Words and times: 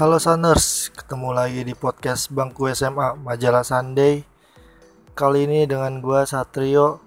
Halo 0.00 0.16
Saners, 0.16 0.88
ketemu 0.96 1.36
lagi 1.36 1.60
di 1.60 1.76
podcast 1.76 2.32
Bangku 2.32 2.72
SMA 2.72 3.20
Majalah 3.20 3.60
Sunday. 3.60 4.24
Kali 5.12 5.44
ini 5.44 5.68
dengan 5.68 6.00
gua 6.00 6.24
Satrio. 6.24 7.04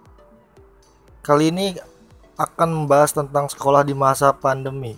Kali 1.26 1.50
ini 1.50 1.74
akan 2.38 2.70
membahas 2.70 3.18
tentang 3.18 3.50
sekolah 3.50 3.82
di 3.82 3.98
masa 3.98 4.30
pandemi. 4.38 4.94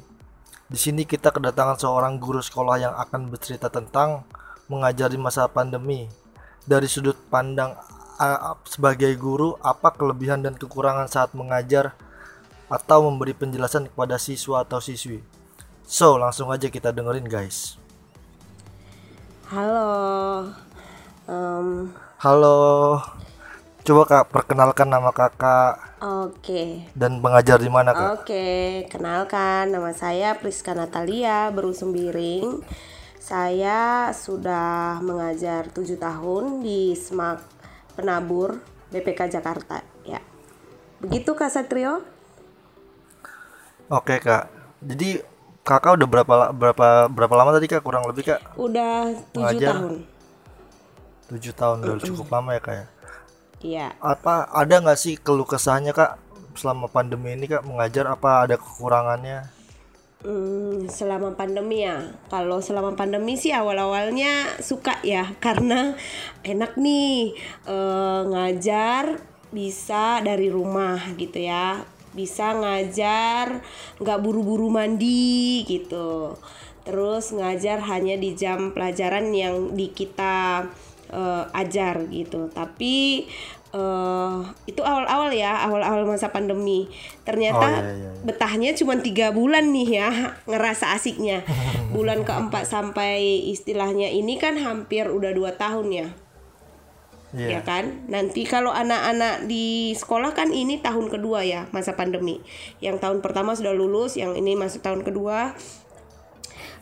Di 0.67 0.75
sini 0.75 1.07
kita 1.07 1.31
kedatangan 1.31 1.79
seorang 1.79 2.19
guru 2.19 2.43
sekolah 2.43 2.75
yang 2.83 2.91
akan 2.99 3.31
bercerita 3.31 3.71
tentang 3.71 4.27
mengajar 4.67 5.07
di 5.07 5.15
masa 5.15 5.47
pandemi. 5.47 6.11
Dari 6.67 6.91
sudut 6.91 7.15
pandang 7.31 7.79
uh, 8.19 8.55
sebagai 8.67 9.11
guru, 9.19 9.55
apa 9.59 9.91
kelebihan 9.95 10.43
dan 10.43 10.55
kekurangan 10.55 11.07
saat 11.07 11.31
mengajar 11.35 11.95
atau 12.65 13.05
memberi 13.07 13.37
penjelasan 13.37 13.91
kepada 13.91 14.17
siswa 14.17 14.65
atau 14.65 14.81
siswi. 14.81 15.21
So, 15.85 16.17
langsung 16.17 16.49
aja 16.49 16.65
kita 16.71 16.89
dengerin 16.89 17.29
guys. 17.29 17.77
Halo. 19.53 20.49
Um, 21.29 21.93
Halo. 22.17 22.97
Coba 23.85 24.09
Kak 24.09 24.33
perkenalkan 24.33 24.89
nama 24.89 25.13
Kakak 25.13 26.01
Oke. 26.01 26.89
dan 26.97 27.21
mengajar 27.21 27.61
di 27.61 27.69
mana 27.69 27.93
Kak? 27.93 28.25
Oke, 28.25 28.89
kenalkan 28.89 29.69
nama 29.69 29.93
saya 29.93 30.33
Priska 30.33 30.73
Natalia 30.73 31.53
Berusung 31.53 31.93
Biring. 31.93 32.65
Saya 33.21 34.09
sudah 34.09 34.97
mengajar 35.05 35.69
7 35.69 36.01
tahun 36.01 36.65
di 36.65 36.97
SMAK 36.97 37.54
Penabur 37.95 38.59
BPK 38.91 39.39
Jakarta 39.39 39.81
ya. 40.03 40.19
Begitu 40.99 41.31
Kak 41.35 41.51
Satrio? 41.51 42.03
Oke 43.91 44.19
Kak. 44.19 44.51
Jadi 44.83 45.21
Kakak 45.65 45.97
udah 45.97 46.07
berapa 46.07 46.35
berapa 46.53 46.87
berapa 47.09 47.33
lama 47.33 47.51
tadi 47.57 47.65
Kak? 47.65 47.81
Kurang 47.81 48.05
lebih 48.05 48.29
Kak? 48.35 48.53
Udah 48.53 49.09
7 49.33 49.41
Mengajar? 49.41 49.73
tahun. 49.73 49.93
7 51.25 51.57
tahun 51.57 51.77
udah 51.81 51.97
cukup 52.05 52.27
lama 52.29 52.49
ya 52.53 52.61
Kak 52.61 52.75
ya. 52.75 52.85
Iya. 53.65 53.87
Apa 53.97 54.45
ada 54.53 54.75
nggak 54.77 54.99
sih 54.99 55.17
keluh 55.17 55.47
kesahnya 55.47 55.89
Kak 55.95 56.21
selama 56.53 56.85
pandemi 56.85 57.33
ini 57.33 57.49
Kak 57.49 57.65
mengajar 57.65 58.05
apa 58.13 58.45
ada 58.45 58.55
kekurangannya? 58.61 59.54
Hmm, 60.25 60.89
selama 60.89 61.37
pandemi 61.37 61.85
ya. 61.85 62.01
Kalau 62.33 62.57
selama 62.57 62.97
pandemi 62.97 63.37
sih 63.37 63.53
awal-awalnya 63.53 64.57
suka 64.57 64.97
ya 65.05 65.29
karena 65.45 65.93
enak 66.41 66.81
nih 66.81 67.37
eh, 67.69 68.21
ngajar 68.33 69.21
bisa 69.53 70.25
dari 70.25 70.49
rumah 70.49 70.97
gitu 71.21 71.45
ya. 71.45 71.85
Bisa 72.17 72.57
ngajar 72.57 73.61
nggak 74.01 74.21
buru-buru 74.25 74.73
mandi 74.73 75.61
gitu. 75.69 76.33
Terus 76.81 77.29
ngajar 77.29 77.85
hanya 77.85 78.17
di 78.17 78.33
jam 78.33 78.73
pelajaran 78.73 79.29
yang 79.29 79.77
di 79.77 79.93
kita 79.93 80.65
eh, 81.13 81.45
ajar 81.53 82.01
gitu. 82.09 82.49
Tapi 82.49 83.29
eh, 83.75 84.37
itu 84.65 84.79
awal-awal 84.79 85.35
ya, 85.35 85.67
awal-awal 85.67 86.07
masa 86.07 86.31
pandemi. 86.31 86.87
Ternyata 87.27 87.59
Oh, 87.59 87.69
iya, 87.75 87.91
iya, 87.91 88.09
iya. 88.15 88.23
betahnya 88.23 88.71
cuma 88.79 88.95
tiga 89.03 89.35
bulan 89.35 89.75
nih 89.75 89.99
ya 89.99 90.09
ngerasa 90.49 90.95
asiknya 90.95 91.43
bulan 91.91 92.23
keempat 92.23 92.63
sampai 92.63 93.43
istilahnya 93.51 94.07
ini 94.09 94.39
kan 94.39 94.55
hampir 94.55 95.11
udah 95.11 95.35
dua 95.35 95.59
tahun 95.59 95.91
ya 95.91 96.07
ya 97.35 97.59
Iya. 97.59 97.67
kan 97.67 98.07
nanti 98.07 98.47
kalau 98.47 98.71
anak-anak 98.71 99.43
di 99.51 99.91
sekolah 99.91 100.31
kan 100.31 100.55
ini 100.55 100.79
tahun 100.79 101.11
kedua 101.11 101.43
ya 101.43 101.67
masa 101.75 101.91
pandemi 101.99 102.39
yang 102.79 102.95
tahun 102.95 103.19
pertama 103.19 103.51
sudah 103.51 103.75
lulus 103.75 104.15
yang 104.15 104.39
ini 104.39 104.55
masuk 104.55 104.79
tahun 104.79 105.03
kedua 105.03 105.51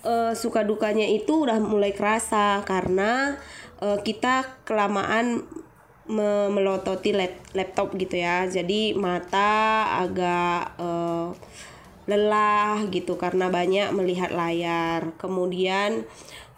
Eh, 0.03 0.35
suka 0.35 0.67
dukanya 0.67 1.07
itu 1.07 1.47
udah 1.47 1.63
mulai 1.63 1.95
kerasa 1.95 2.59
karena 2.67 3.39
eh, 3.79 3.95
kita 4.03 4.59
kelamaan 4.67 5.47
melototi 6.05 7.15
lap- 7.15 7.47
laptop 7.55 7.95
gitu 7.95 8.19
ya 8.19 8.43
jadi 8.47 8.91
mata 8.97 9.87
agak 10.03 10.75
eh, 10.75 11.27
lelah 12.03 12.83
gitu 12.91 13.15
karena 13.15 13.47
banyak 13.47 13.95
melihat 13.95 14.35
layar 14.35 15.15
kemudian 15.15 16.03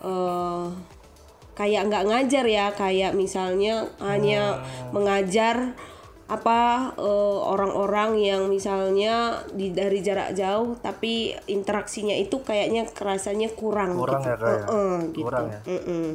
eh, 0.02 0.66
kayak 1.54 1.88
nggak 1.88 2.06
ngajar 2.10 2.46
ya 2.50 2.68
kayak 2.74 3.14
misalnya 3.14 3.86
hanya 4.02 4.60
mengajar 4.90 5.78
apa 6.26 6.90
eh, 6.98 7.40
orang-orang 7.46 8.18
yang 8.18 8.50
misalnya 8.50 9.46
di 9.54 9.70
dari 9.70 10.02
jarak 10.02 10.34
jauh 10.34 10.74
tapi 10.82 11.38
interaksinya 11.46 12.18
itu 12.18 12.42
kayaknya 12.42 12.90
kerasanya 12.90 13.54
kurang 13.54 13.94
Kurang 13.94 14.26
gitu. 14.26 14.34
ya, 14.34 14.36
Kak, 14.42 14.50
ya? 14.50 14.66
Heeh, 14.66 14.94
gitu. 15.14 15.26
Kurang 15.30 15.46
ya? 15.54 15.60
Mm-mm. 15.70 16.10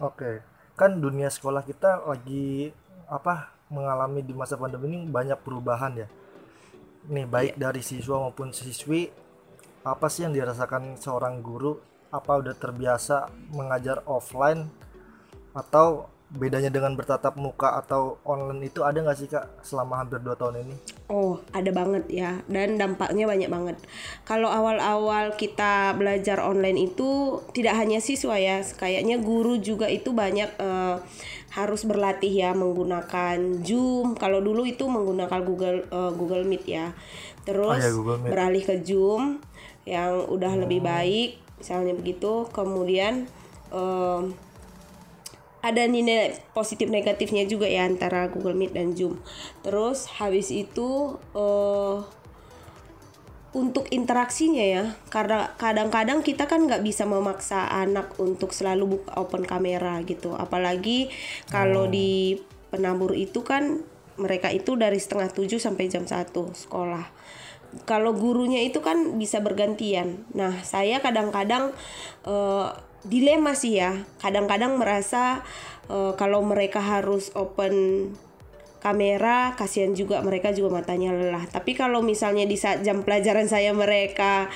Oke. 0.00 0.55
Kan 0.76 1.00
dunia 1.00 1.32
sekolah 1.32 1.64
kita 1.64 2.04
lagi 2.04 2.70
apa 3.08 3.56
mengalami 3.72 4.22
di 4.22 4.36
masa 4.36 4.60
pandemi 4.60 4.92
ini 4.92 5.08
banyak 5.08 5.40
perubahan 5.40 6.04
ya. 6.04 6.08
Nih 7.08 7.24
baik 7.24 7.56
dari 7.56 7.80
siswa 7.80 8.20
maupun 8.20 8.52
siswi 8.52 9.08
apa 9.86 10.06
sih 10.12 10.28
yang 10.28 10.36
dirasakan 10.36 11.00
seorang 11.00 11.40
guru? 11.40 11.80
Apa 12.12 12.38
udah 12.38 12.54
terbiasa 12.54 13.30
mengajar 13.50 14.04
offline 14.06 14.68
atau 15.56 16.12
bedanya 16.26 16.74
dengan 16.74 16.98
bertatap 16.98 17.38
muka 17.38 17.78
atau 17.78 18.18
online 18.26 18.66
itu 18.66 18.82
ada 18.82 18.98
nggak 18.98 19.18
sih 19.18 19.30
kak 19.30 19.62
selama 19.62 20.02
hampir 20.02 20.18
dua 20.18 20.34
tahun 20.34 20.66
ini? 20.66 20.74
Oh, 21.06 21.38
ada 21.54 21.70
banget 21.70 22.10
ya, 22.10 22.42
dan 22.50 22.74
dampaknya 22.82 23.30
banyak 23.30 23.46
banget. 23.46 23.76
Kalau 24.26 24.50
awal-awal 24.50 25.38
kita 25.38 25.94
belajar 25.94 26.42
online 26.42 26.90
itu 26.90 27.38
tidak 27.54 27.78
hanya 27.78 28.02
siswa 28.02 28.34
ya, 28.34 28.58
kayaknya 28.74 29.22
guru 29.22 29.62
juga 29.62 29.86
itu 29.86 30.10
banyak 30.10 30.50
eh, 30.58 30.96
harus 31.54 31.86
berlatih 31.86 32.34
ya 32.34 32.50
menggunakan 32.58 33.62
Zoom. 33.62 34.18
Kalau 34.18 34.42
dulu 34.42 34.66
itu 34.66 34.90
menggunakan 34.90 35.40
Google 35.46 35.86
eh, 35.86 36.12
Google 36.18 36.42
Meet 36.42 36.64
ya. 36.66 36.90
Terus 37.46 37.78
Oh 37.78 37.78
ya, 37.78 37.90
Google 37.94 38.18
Meet. 38.18 38.30
beralih 38.34 38.62
ke 38.66 38.74
Zoom 38.82 39.38
yang 39.86 40.26
udah 40.26 40.58
lebih 40.58 40.82
baik, 40.82 41.38
misalnya 41.62 41.94
begitu. 41.94 42.50
Kemudian 42.50 43.30
eh, 43.70 44.20
ada 45.66 45.82
nilai 45.90 46.38
positif 46.54 46.86
negatifnya 46.86 47.42
juga 47.50 47.66
ya 47.66 47.82
antara 47.82 48.30
Google 48.30 48.54
Meet 48.54 48.72
dan 48.72 48.94
Zoom. 48.94 49.18
Terus 49.66 50.06
habis 50.22 50.54
itu 50.54 51.18
eh 51.34 51.98
untuk 53.56 53.88
interaksinya 53.88 54.60
ya, 54.60 54.84
karena 55.08 55.56
kadang-kadang 55.56 56.20
kita 56.20 56.44
kan 56.44 56.68
nggak 56.68 56.84
bisa 56.84 57.08
memaksa 57.08 57.64
anak 57.72 58.12
untuk 58.20 58.52
selalu 58.52 59.00
buka 59.00 59.16
open 59.16 59.48
kamera 59.48 59.96
gitu. 60.04 60.36
Apalagi 60.36 61.08
kalau 61.48 61.88
di 61.88 62.36
penabur 62.68 63.16
itu 63.16 63.40
kan 63.40 63.80
mereka 64.20 64.52
itu 64.52 64.76
dari 64.76 65.00
setengah 65.00 65.32
tujuh 65.32 65.56
sampai 65.56 65.88
jam 65.88 66.04
satu 66.04 66.52
sekolah. 66.52 67.08
Kalau 67.88 68.12
gurunya 68.12 68.60
itu 68.60 68.84
kan 68.84 69.16
bisa 69.16 69.40
bergantian. 69.40 70.28
Nah, 70.36 70.60
saya 70.60 71.00
kadang-kadang 71.00 71.72
eh, 72.28 72.68
dilema 73.06 73.54
sih 73.54 73.78
ya. 73.80 74.04
Kadang-kadang 74.20 74.78
merasa 74.78 75.42
eh, 75.90 76.12
kalau 76.18 76.42
mereka 76.42 76.82
harus 76.82 77.30
open 77.34 78.10
kamera, 78.86 79.58
kasihan 79.58 79.90
juga 79.98 80.22
mereka 80.22 80.54
juga 80.54 80.78
matanya 80.78 81.10
lelah. 81.10 81.42
Tapi 81.50 81.74
kalau 81.74 82.06
misalnya 82.06 82.46
di 82.46 82.54
saat 82.54 82.86
jam 82.86 83.02
pelajaran 83.02 83.50
saya 83.50 83.74
mereka 83.74 84.46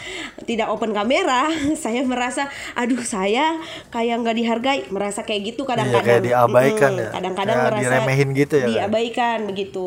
tidak 0.47 0.71
open 0.71 0.95
kamera, 0.95 1.51
saya 1.83 2.07
merasa 2.07 2.47
aduh 2.79 3.03
saya 3.03 3.59
kayak 3.91 4.23
nggak 4.23 4.37
dihargai, 4.39 4.81
merasa 4.95 5.27
kayak 5.27 5.51
gitu 5.51 5.67
kadang-kadang. 5.67 6.23
kayak 6.23 6.23
diabaikan 6.31 6.93
Mm-mm, 6.95 7.03
ya. 7.03 7.09
Kadang-kadang 7.11 7.57
Kayak 7.59 7.71
merasa 7.75 7.83
diremehin 7.83 8.29
gitu 8.39 8.55
ya? 8.55 8.67
Diabaikan 8.71 9.39
begitu. 9.51 9.87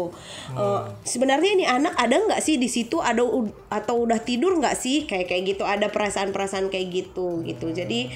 Eh, 0.59 0.81
sebenarnya 1.07 1.49
ini 1.55 1.63
anak 1.63 1.95
ada 1.95 2.15
nggak 2.19 2.41
sih 2.43 2.59
di 2.59 2.67
situ 2.67 2.99
ada 2.99 3.23
atau 3.71 3.95
udah 4.03 4.19
tidur 4.19 4.59
nggak 4.59 4.75
sih 4.75 5.07
kayak 5.07 5.31
kayak 5.31 5.55
gitu 5.55 5.63
ada 5.63 5.87
perasaan-perasaan 5.87 6.67
kayak 6.67 6.91
gitu 6.91 7.47
gitu. 7.47 7.71
Jadi 7.71 8.11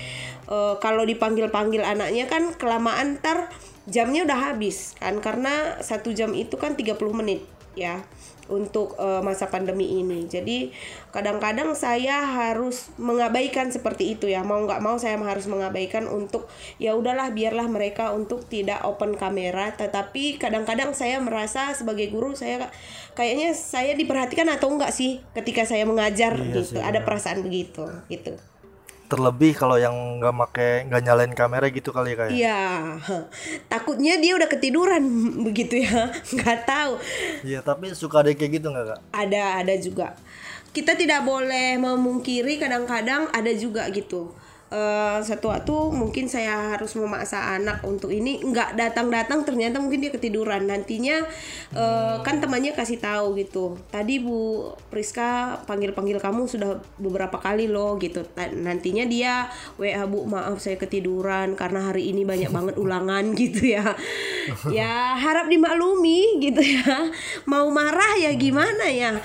eh, 0.48 0.76
kalau 0.80 1.04
dipanggil-panggil 1.04 1.84
anaknya 1.84 2.26
kan 2.28 2.56
kelamaan 2.56 3.20
ntar 3.22 3.52
jamnya 3.88 4.28
udah 4.28 4.52
habis 4.52 5.00
kan 5.00 5.20
karena 5.24 5.80
satu 5.80 6.12
jam 6.12 6.36
itu 6.36 6.60
kan 6.60 6.76
30 6.76 7.00
menit 7.16 7.48
ya 7.78 8.04
untuk 8.48 8.96
eh, 8.98 9.22
masa 9.22 9.52
pandemi 9.52 10.00
ini. 10.00 10.26
Jadi 10.26 10.72
kadang-kadang 11.12 11.76
saya 11.76 12.24
harus 12.24 12.92
mengabaikan 12.96 13.70
seperti 13.70 14.16
itu 14.16 14.32
ya. 14.32 14.42
Mau 14.44 14.64
nggak 14.64 14.80
mau 14.80 14.96
saya 14.96 15.20
harus 15.20 15.46
mengabaikan 15.52 16.08
untuk 16.08 16.48
ya 16.82 16.96
udahlah 16.96 17.32
biarlah 17.36 17.68
mereka 17.68 18.16
untuk 18.16 18.48
tidak 18.48 18.82
open 18.88 19.20
kamera. 19.20 19.76
Tetapi 19.76 20.40
kadang-kadang 20.40 20.96
saya 20.96 21.20
merasa 21.20 21.76
sebagai 21.76 22.08
guru 22.10 22.34
saya 22.34 22.72
kayaknya 23.14 23.52
saya 23.54 23.94
diperhatikan 23.94 24.48
atau 24.48 24.72
enggak 24.74 24.96
sih 24.96 25.20
ketika 25.36 25.68
saya 25.68 25.84
mengajar 25.84 26.40
Iya 26.40 26.64
gitu. 26.64 26.80
sih, 26.80 26.82
Ada 26.82 27.04
benar. 27.04 27.06
perasaan 27.06 27.40
begitu 27.44 27.84
gitu. 28.08 28.34
Terlebih 29.08 29.56
kalau 29.56 29.76
yang 29.76 29.96
nggak 30.20 30.36
make 30.36 30.68
nggak 30.86 31.02
nyalain 31.02 31.32
kamera 31.32 31.68
gitu 31.68 31.90
kali 31.90 32.12
ya 32.12 32.18
kayak 32.18 32.32
Iya, 32.32 32.60
takutnya 33.66 34.20
dia 34.20 34.36
udah 34.36 34.46
ketiduran 34.46 35.04
begitu 35.48 35.80
ya, 35.80 36.12
nggak 36.36 36.60
tahu. 36.64 37.00
iya 37.42 37.60
tapi 37.62 37.92
suka 37.92 38.20
ada 38.20 38.32
kayak 38.32 38.60
gitu 38.60 38.68
nggak 38.68 38.86
kak 38.86 39.00
Ada 39.12 39.64
ada 39.64 39.74
juga. 39.80 40.14
Kita 40.70 40.94
tidak 40.94 41.26
boleh 41.26 41.80
memungkiri 41.80 42.60
kadang-kadang 42.62 43.32
ada 43.32 43.50
juga 43.52 43.88
gitu. 43.90 44.30
Eh 44.68 45.20
satu 45.24 45.48
waktu 45.48 45.72
mungkin 45.96 46.28
saya 46.28 46.76
harus 46.76 46.92
memaksa 47.00 47.56
anak 47.56 47.88
untuk 47.88 48.12
ini 48.12 48.44
nggak 48.44 48.76
datang-datang 48.76 49.48
ternyata 49.48 49.80
mungkin 49.80 50.04
dia 50.04 50.12
ketiduran. 50.12 50.68
Nantinya 50.68 51.24
eh, 51.72 52.16
kan 52.20 52.44
temannya 52.44 52.76
kasih 52.76 53.00
tahu 53.00 53.40
gitu. 53.40 53.80
Tadi 53.88 54.20
Bu 54.20 54.76
Priska 54.92 55.64
panggil-panggil 55.64 56.20
kamu 56.20 56.52
sudah 56.52 56.84
beberapa 57.00 57.40
kali 57.40 57.72
loh 57.72 57.96
gitu. 57.96 58.28
Nantinya 58.36 59.08
dia 59.08 59.48
WA 59.80 60.04
Bu 60.04 60.28
maaf 60.28 60.60
saya 60.60 60.76
ketiduran 60.76 61.56
karena 61.56 61.88
hari 61.88 62.12
ini 62.12 62.28
banyak 62.28 62.52
banget 62.52 62.76
ulangan 62.84 63.24
gitu 63.40 63.72
ya. 63.72 63.96
Ya 64.68 65.16
harap 65.16 65.48
dimaklumi 65.48 66.44
gitu 66.44 66.60
ya. 66.60 67.08
Mau 67.48 67.72
marah 67.72 68.20
ya 68.20 68.36
gimana 68.36 68.92
ya? 68.92 69.16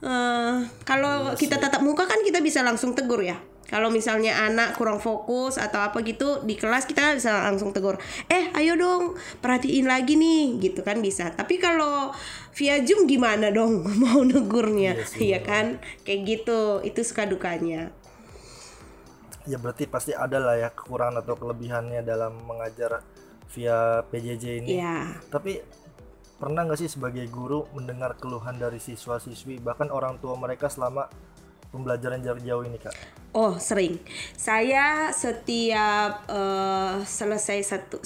Eh, 0.00 0.54
kalau 0.88 1.36
kita 1.36 1.60
tatap 1.60 1.84
muka 1.84 2.08
kan 2.08 2.24
kita 2.24 2.40
bisa 2.40 2.64
langsung 2.64 2.96
tegur 2.96 3.20
ya 3.20 3.36
kalau 3.66 3.90
misalnya 3.90 4.46
anak 4.46 4.78
kurang 4.78 5.02
fokus 5.02 5.58
atau 5.58 5.82
apa 5.82 5.98
gitu 6.06 6.42
di 6.46 6.54
kelas 6.54 6.86
kita 6.86 7.18
bisa 7.18 7.50
langsung 7.50 7.74
tegur 7.74 7.98
eh 8.30 8.50
ayo 8.54 8.78
dong 8.78 9.18
perhatiin 9.42 9.90
lagi 9.90 10.14
nih 10.14 10.62
gitu 10.62 10.86
kan 10.86 11.02
bisa. 11.02 11.34
Tapi 11.34 11.58
kalau 11.58 12.14
via 12.54 12.78
zoom 12.86 13.10
gimana 13.10 13.50
dong 13.50 13.82
mau 14.02 14.22
negurnya? 14.22 14.94
Iya 15.18 15.42
kan? 15.42 15.82
Kayak 16.06 16.20
gitu 16.26 16.58
itu 16.86 17.00
suka 17.02 17.26
dukanya. 17.26 17.90
Ya 19.46 19.58
berarti 19.62 19.86
pasti 19.86 20.10
ada 20.10 20.42
lah 20.42 20.58
ya 20.58 20.70
kekurangan 20.74 21.22
atau 21.22 21.38
kelebihannya 21.38 22.02
dalam 22.02 22.38
mengajar 22.46 23.02
via 23.50 24.02
PJJ 24.10 24.62
ini. 24.62 24.78
Ya 24.78 25.18
tapi 25.30 25.62
pernah 26.36 26.68
nggak 26.68 26.78
sih 26.78 26.90
sebagai 26.92 27.24
guru 27.32 27.64
mendengar 27.72 28.12
keluhan 28.20 28.60
dari 28.60 28.76
siswa-siswi 28.76 29.56
bahkan 29.64 29.88
orang 29.88 30.20
tua 30.20 30.36
mereka 30.36 30.68
selama 30.68 31.08
pembelajaran 31.70 32.22
jarak 32.22 32.42
jauh 32.42 32.64
ini 32.66 32.78
kak 32.78 32.94
Oh 33.36 33.60
sering. 33.60 34.00
Saya 34.32 35.12
setiap 35.12 36.24
eh, 36.24 36.96
selesai 37.04 37.60
satu 37.68 38.00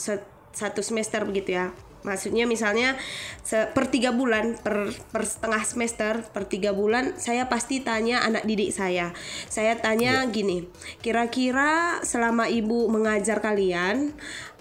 satu 0.51 0.81
semester 0.83 1.23
begitu 1.23 1.55
ya. 1.55 1.71
Maksudnya 2.03 2.51
misalnya 2.51 2.99
se- 3.47 3.71
per 3.71 3.87
tiga 3.95 4.11
bulan, 4.11 4.59
per, 4.59 4.91
per 5.15 5.23
setengah 5.23 5.63
semester, 5.63 6.27
per 6.35 6.51
tiga 6.51 6.75
bulan, 6.75 7.15
saya 7.15 7.47
pasti 7.47 7.79
tanya 7.79 8.27
anak 8.27 8.43
didik 8.43 8.75
saya. 8.75 9.15
Saya 9.47 9.79
tanya 9.79 10.27
gini, 10.33 10.67
kira-kira 10.99 12.03
selama 12.03 12.51
ibu 12.51 12.91
mengajar 12.91 13.39
kalian, 13.39 14.11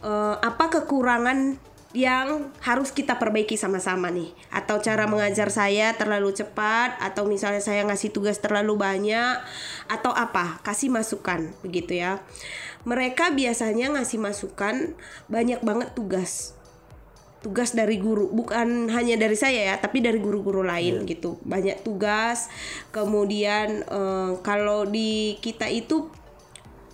eh, 0.06 0.36
apa 0.38 0.70
kekurangan 0.70 1.58
yang 1.90 2.54
harus 2.62 2.94
kita 2.94 3.18
perbaiki 3.18 3.58
sama-sama 3.58 4.14
nih. 4.14 4.30
Atau 4.54 4.78
cara 4.78 5.10
mengajar 5.10 5.50
saya 5.50 5.98
terlalu 5.98 6.38
cepat 6.38 7.02
atau 7.02 7.26
misalnya 7.26 7.62
saya 7.66 7.82
ngasih 7.90 8.14
tugas 8.14 8.38
terlalu 8.38 8.78
banyak 8.78 9.42
atau 9.90 10.14
apa 10.14 10.62
kasih 10.62 10.94
masukan 10.94 11.50
begitu 11.66 11.98
ya. 11.98 12.22
Mereka 12.86 13.34
biasanya 13.34 13.98
ngasih 13.98 14.22
masukan 14.22 14.94
banyak 15.26 15.66
banget 15.66 15.90
tugas. 15.98 16.54
Tugas 17.40 17.72
dari 17.72 17.96
guru 17.98 18.28
bukan 18.36 18.92
hanya 18.92 19.16
dari 19.16 19.34
saya 19.40 19.74
ya 19.74 19.76
tapi 19.80 20.04
dari 20.04 20.22
guru-guru 20.22 20.62
lain 20.62 21.10
gitu. 21.10 21.42
Banyak 21.42 21.82
tugas 21.82 22.54
kemudian 22.94 23.82
eh, 23.82 24.32
kalau 24.46 24.86
di 24.86 25.42
kita 25.42 25.66
itu 25.74 26.06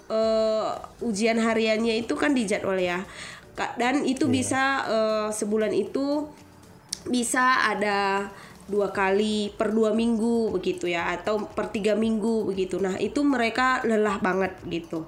eh, 0.07 0.71
ujian 1.03 1.43
hariannya 1.43 1.99
itu 1.99 2.15
kan 2.15 2.31
dijadwal 2.31 2.79
ya 2.79 3.03
dan 3.55 4.03
itu 4.03 4.27
bisa 4.27 4.83
eh, 4.85 5.27
sebulan 5.31 5.71
itu 5.71 6.27
bisa 7.07 7.71
ada 7.71 8.27
dua 8.65 8.89
kali 8.89 9.53
per 9.53 9.69
dua 9.69 9.93
minggu 9.93 10.49
begitu 10.49 10.89
ya 10.89 11.13
atau 11.13 11.45
per 11.47 11.71
tiga 11.71 11.93
minggu 11.93 12.49
begitu. 12.49 12.81
Nah 12.81 12.97
itu 12.99 13.21
mereka 13.23 13.85
lelah 13.85 14.19
banget 14.19 14.57
gitu. 14.67 15.07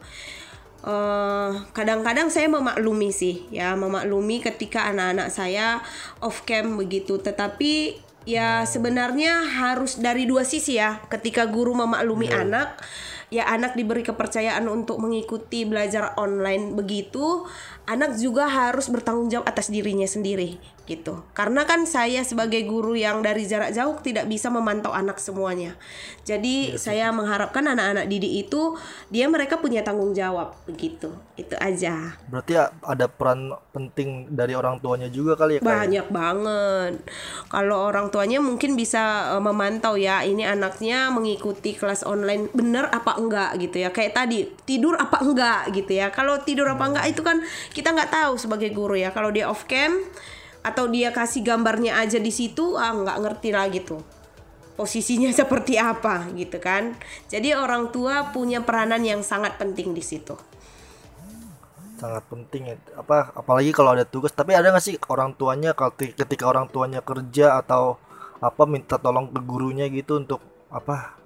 Eh, 0.87 1.51
kadang-kadang 1.73 2.31
saya 2.31 2.47
memaklumi 2.47 3.09
sih 3.11 3.43
ya 3.51 3.75
memaklumi 3.75 4.39
ketika 4.39 4.87
anak-anak 4.87 5.27
saya 5.33 5.81
off 6.23 6.47
cam 6.47 6.79
begitu. 6.79 7.19
Tetapi 7.19 7.99
ya 8.29 8.63
sebenarnya 8.63 9.43
harus 9.43 9.99
dari 9.99 10.29
dua 10.29 10.45
sisi 10.45 10.77
ya. 10.77 11.01
Ketika 11.09 11.49
guru 11.49 11.75
memaklumi 11.75 12.29
anak 12.31 12.77
ya 13.27 13.43
anak 13.47 13.75
diberi 13.75 14.07
kepercayaan 14.07 14.63
untuk 14.71 15.03
mengikuti 15.03 15.67
belajar 15.67 16.15
online 16.15 16.71
begitu 16.75 17.43
anak 17.83 18.15
juga 18.15 18.47
harus 18.47 18.87
bertanggung 18.87 19.27
jawab 19.27 19.51
atas 19.51 19.67
dirinya 19.67 20.07
sendiri 20.07 20.55
gitu. 20.87 21.19
Karena 21.35 21.67
kan 21.67 21.83
saya 21.83 22.23
sebagai 22.23 22.63
guru 22.63 22.95
yang 22.95 23.19
dari 23.19 23.43
jarak 23.43 23.75
jauh 23.75 23.99
tidak 23.99 24.25
bisa 24.31 24.47
memantau 24.47 24.95
anak 24.95 25.19
semuanya. 25.19 25.75
Jadi 26.23 26.79
saya 26.79 27.11
mengharapkan 27.11 27.67
anak-anak 27.67 28.07
didik 28.07 28.47
itu 28.47 28.79
dia 29.11 29.27
mereka 29.27 29.59
punya 29.59 29.83
tanggung 29.83 30.15
jawab 30.15 30.55
begitu. 30.63 31.11
Itu 31.35 31.59
aja. 31.59 32.15
Berarti 32.31 32.55
ya 32.55 32.71
ada 32.79 33.11
peran 33.11 33.51
penting 33.75 34.31
dari 34.31 34.55
orang 34.55 34.79
tuanya 34.79 35.11
juga 35.11 35.35
kali 35.35 35.59
ya 35.59 35.61
ya? 35.61 35.67
banyak 35.67 36.07
banget. 36.07 36.93
Kalau 37.51 37.77
orang 37.83 38.07
tuanya 38.09 38.39
mungkin 38.39 38.79
bisa 38.79 39.35
eh, 39.35 39.43
memantau 39.43 39.99
ya 39.99 40.23
ini 40.23 40.47
anaknya 40.47 41.11
mengikuti 41.11 41.75
kelas 41.75 42.07
online 42.07 42.47
bener 42.55 42.87
apa 42.89 43.19
enggak 43.19 43.59
gitu 43.59 43.83
ya. 43.83 43.91
Kayak 43.91 44.23
tadi 44.23 44.47
tidur 44.63 44.95
apa 44.95 45.19
enggak 45.19 45.75
gitu 45.75 45.91
ya. 45.99 46.07
Kalau 46.15 46.39
tidur 46.41 46.71
apa 46.71 46.83
enggak 46.87 47.05
itu 47.11 47.21
kan 47.21 47.43
kita 47.75 47.91
nggak 47.91 48.11
tahu 48.15 48.39
sebagai 48.39 48.71
guru 48.71 48.95
ya. 48.95 49.11
Kalau 49.11 49.29
dia 49.29 49.51
off 49.51 49.67
cam 49.67 49.99
atau 50.67 50.91
dia 50.91 51.15
kasih 51.15 51.43
gambarnya 51.43 51.97
aja 51.99 52.19
di 52.19 52.29
situ 52.29 52.75
ah 52.75 52.91
nggak 52.91 53.17
ngerti 53.23 53.49
lagi 53.55 53.79
tuh 53.81 54.17
posisinya 54.77 55.33
seperti 55.41 55.81
apa 55.81 56.29
gitu 56.37 56.61
kan. 56.61 56.93
Jadi 57.27 57.57
orang 57.57 57.89
tua 57.89 58.29
punya 58.29 58.61
peranan 58.61 59.01
yang 59.01 59.25
sangat 59.25 59.57
penting 59.57 59.97
di 59.97 60.05
situ. 60.05 60.37
Sangat 61.97 62.21
penting 62.29 62.71
ya. 62.71 62.75
Apa 62.93 63.33
apalagi 63.33 63.73
kalau 63.73 63.97
ada 63.97 64.05
tugas. 64.05 64.31
Tapi 64.31 64.53
ada 64.53 64.69
nggak 64.69 64.85
sih 64.85 64.95
orang 65.09 65.33
tuanya 65.33 65.73
ketika 65.97 66.45
orang 66.45 66.69
tuanya 66.69 67.01
kerja 67.01 67.57
atau 67.57 67.97
apa 68.37 68.69
minta 68.69 69.01
tolong 69.01 69.33
ke 69.33 69.41
gurunya 69.41 69.89
gitu 69.89 70.21
untuk 70.21 70.45
apa 70.69 71.17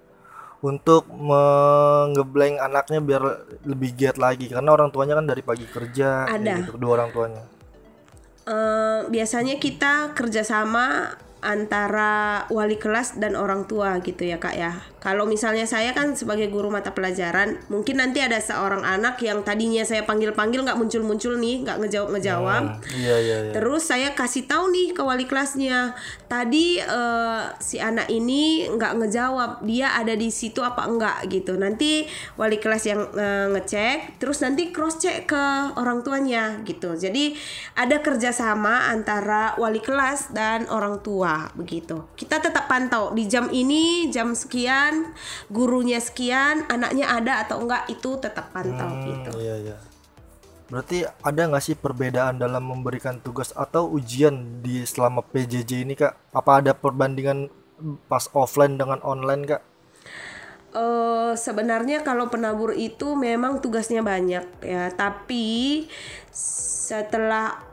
untuk 0.63 1.11
mengeblank 1.11 2.63
anaknya 2.63 3.03
biar 3.03 3.23
lebih 3.67 3.99
giat 3.99 4.15
lagi. 4.15 4.47
Karena 4.47 4.71
orang 4.71 4.95
tuanya 4.95 5.19
kan 5.19 5.27
dari 5.27 5.43
pagi 5.43 5.67
kerja 5.67 6.31
kayak 6.31 6.39
Ada. 6.39 6.53
gitu, 6.63 6.71
kedua 6.79 6.91
orang 6.95 7.11
tuanya 7.11 7.43
Eh, 8.41 9.01
biasanya 9.05 9.61
kita 9.61 10.17
kerjasama 10.17 11.13
antara 11.41 12.45
wali 12.53 12.77
kelas 12.77 13.17
dan 13.17 13.33
orang 13.33 13.65
tua 13.65 13.97
gitu 14.05 14.21
ya 14.25 14.37
kak 14.37 14.55
ya. 14.55 14.77
Kalau 15.01 15.25
misalnya 15.25 15.65
saya 15.65 15.97
kan 15.97 16.13
sebagai 16.13 16.53
guru 16.53 16.69
mata 16.69 16.93
pelajaran, 16.93 17.57
mungkin 17.73 17.97
nanti 17.97 18.21
ada 18.21 18.37
seorang 18.37 18.85
anak 18.85 19.17
yang 19.25 19.41
tadinya 19.41 19.81
saya 19.81 20.05
panggil-panggil 20.05 20.61
nggak 20.61 20.77
muncul-muncul 20.77 21.41
nih, 21.41 21.65
nggak 21.65 21.81
ngejawab-ngejawab. 21.81 22.85
iya 22.93 23.17
iya 23.17 23.37
iya 23.49 23.51
Terus 23.57 23.89
saya 23.89 24.13
kasih 24.13 24.45
tahu 24.45 24.69
nih 24.69 24.93
ke 24.93 25.01
wali 25.01 25.25
kelasnya, 25.25 25.97
tadi 26.29 26.77
eh, 26.77 27.43
si 27.57 27.81
anak 27.81 28.13
ini 28.13 28.69
nggak 28.69 29.01
ngejawab, 29.01 29.65
dia 29.65 29.97
ada 29.97 30.13
di 30.13 30.29
situ 30.29 30.61
apa 30.61 30.85
enggak 30.85 31.25
gitu. 31.33 31.57
Nanti 31.57 32.05
wali 32.37 32.61
kelas 32.61 32.85
yang 32.85 33.01
eh, 33.17 33.49
ngecek, 33.57 34.21
terus 34.21 34.45
nanti 34.45 34.69
cross 34.69 35.01
check 35.01 35.25
ke 35.25 35.43
orang 35.81 36.05
tuanya 36.05 36.61
gitu. 36.61 36.93
Jadi 36.93 37.33
ada 37.73 38.05
kerjasama 38.05 38.93
antara 38.93 39.57
wali 39.57 39.81
kelas 39.81 40.29
dan 40.29 40.69
orang 40.69 41.01
tua 41.01 41.30
begitu. 41.53 42.07
Kita 42.15 42.39
tetap 42.41 42.65
pantau. 42.65 43.11
Di 43.15 43.27
jam 43.27 43.47
ini, 43.51 44.07
jam 44.09 44.33
sekian, 44.33 45.13
gurunya 45.47 45.99
sekian, 45.99 46.65
anaknya 46.67 47.09
ada 47.11 47.33
atau 47.45 47.63
enggak 47.63 47.87
itu 47.91 48.17
tetap 48.19 48.49
pantau 48.51 48.89
gitu. 49.05 49.31
Hmm, 49.35 49.43
iya 49.43 49.55
iya. 49.59 49.77
Berarti 50.71 51.03
ada 51.03 51.41
nggak 51.51 51.63
sih 51.67 51.75
perbedaan 51.75 52.39
dalam 52.39 52.63
memberikan 52.63 53.19
tugas 53.19 53.51
atau 53.51 53.91
ujian 53.91 54.63
di 54.63 54.87
selama 54.87 55.19
PJJ 55.19 55.83
ini 55.83 55.99
kak? 55.99 56.15
Apa 56.31 56.63
ada 56.63 56.71
perbandingan 56.71 57.51
pas 58.07 58.31
offline 58.31 58.79
dengan 58.79 59.03
online 59.03 59.43
kak? 59.43 59.61
Eh 60.71 61.35
sebenarnya 61.35 61.99
kalau 62.07 62.31
penabur 62.31 62.71
itu 62.71 63.19
memang 63.19 63.59
tugasnya 63.59 63.99
banyak 63.99 64.47
ya, 64.63 64.87
tapi 64.95 65.87
setelah 66.31 67.70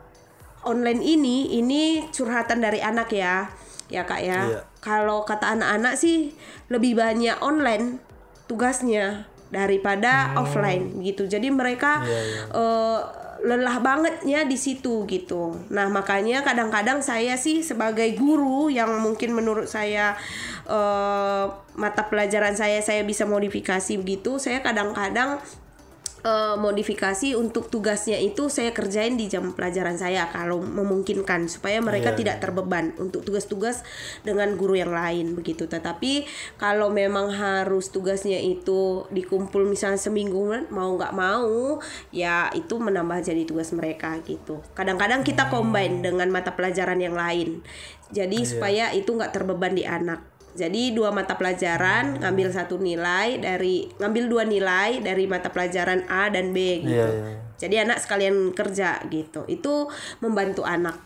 online 0.65 1.01
ini 1.03 1.55
ini 1.59 2.03
curhatan 2.11 2.59
dari 2.59 2.79
anak 2.83 3.11
ya. 3.13 3.47
Ya 3.89 4.05
Kak 4.05 4.21
ya. 4.21 4.39
Iya. 4.45 4.59
Kalau 4.79 5.25
kata 5.25 5.57
anak-anak 5.57 5.97
sih 5.97 6.31
lebih 6.69 6.95
banyak 6.99 7.41
online 7.41 7.97
tugasnya 8.45 9.25
daripada 9.49 10.37
offline 10.37 11.01
gitu. 11.01 11.25
Jadi 11.25 11.49
mereka 11.49 12.05
Iya, 12.05 12.21
iya. 12.21 12.41
eh, 12.53 12.99
lelah 13.39 13.79
bangetnya 13.79 14.45
di 14.45 14.57
situ 14.59 15.07
gitu. 15.07 15.55
Nah 15.71 15.87
makanya 15.87 16.43
kadang-kadang 16.43 16.99
saya 16.99 17.39
sih 17.39 17.63
sebagai 17.63 18.11
guru 18.19 18.67
yang 18.67 18.99
mungkin 19.01 19.33
menurut 19.33 19.65
saya 19.65 20.13
eh, 20.69 21.45
mata 21.79 22.03
pelajaran 22.11 22.53
saya 22.53 22.83
saya 22.83 23.01
bisa 23.01 23.25
modifikasi 23.25 23.97
begitu. 23.97 24.37
Saya 24.37 24.61
kadang-kadang 24.61 25.41
eh, 26.23 26.55
modifikasi 26.59 27.37
untuk 27.37 27.69
tugasnya 27.71 28.17
itu 28.19 28.47
saya 28.49 28.73
kerjain 28.73 29.15
di 29.15 29.29
jam 29.29 29.53
pelajaran 29.53 29.95
saya 29.95 30.27
kalau 30.31 30.59
memungkinkan 30.59 31.47
supaya 31.51 31.79
mereka 31.79 32.15
Iya, 32.15 32.17
tidak 32.25 32.37
terbeban 32.41 32.97
untuk 32.97 33.21
tugas-tugas 33.21 33.85
dengan 34.25 34.55
guru 34.57 34.79
yang 34.79 34.91
lain 34.91 35.37
begitu. 35.37 35.69
Tetapi 35.69 36.25
kalau 36.57 36.89
memang 36.89 37.29
harus 37.31 37.93
tugasnya 37.93 38.41
itu 38.41 39.05
dikumpul 39.13 39.67
misalnya 39.67 40.01
seminggu 40.01 40.41
mau 40.71 40.95
nggak 40.95 41.13
mau 41.13 41.77
ya 42.09 42.47
itu 42.55 42.79
menambah 42.79 43.21
jadi 43.21 43.43
tugas 43.45 43.75
mereka 43.75 44.17
gitu. 44.23 44.63
Kadang-kadang 44.73 45.21
kita 45.21 45.51
combine 45.51 46.01
dengan 46.01 46.31
mata 46.31 46.55
pelajaran 46.55 46.97
yang 46.97 47.13
lain. 47.13 47.61
Jadi 48.09 48.41
supaya 48.41 48.89
itu 48.95 49.13
nggak 49.13 49.35
terbeban 49.35 49.77
di 49.77 49.85
anak. 49.85 50.38
Jadi 50.59 50.91
dua 50.91 51.15
mata 51.15 51.39
pelajaran 51.39 52.19
ngambil 52.19 52.51
satu 52.51 52.75
nilai 52.75 53.39
dari 53.39 53.87
ngambil 53.95 54.23
dua 54.27 54.43
nilai 54.43 54.99
dari 54.99 55.23
mata 55.23 55.47
pelajaran 55.47 56.03
A 56.11 56.27
dan 56.27 56.51
B 56.51 56.83
gitu. 56.83 56.99
Iya, 56.99 57.07
iya, 57.07 57.27
iya. 57.31 57.41
Jadi 57.55 57.75
anak 57.79 58.03
sekalian 58.03 58.51
kerja 58.51 58.99
gitu. 59.07 59.47
Itu 59.47 59.87
membantu 60.19 60.67
anak. 60.67 60.99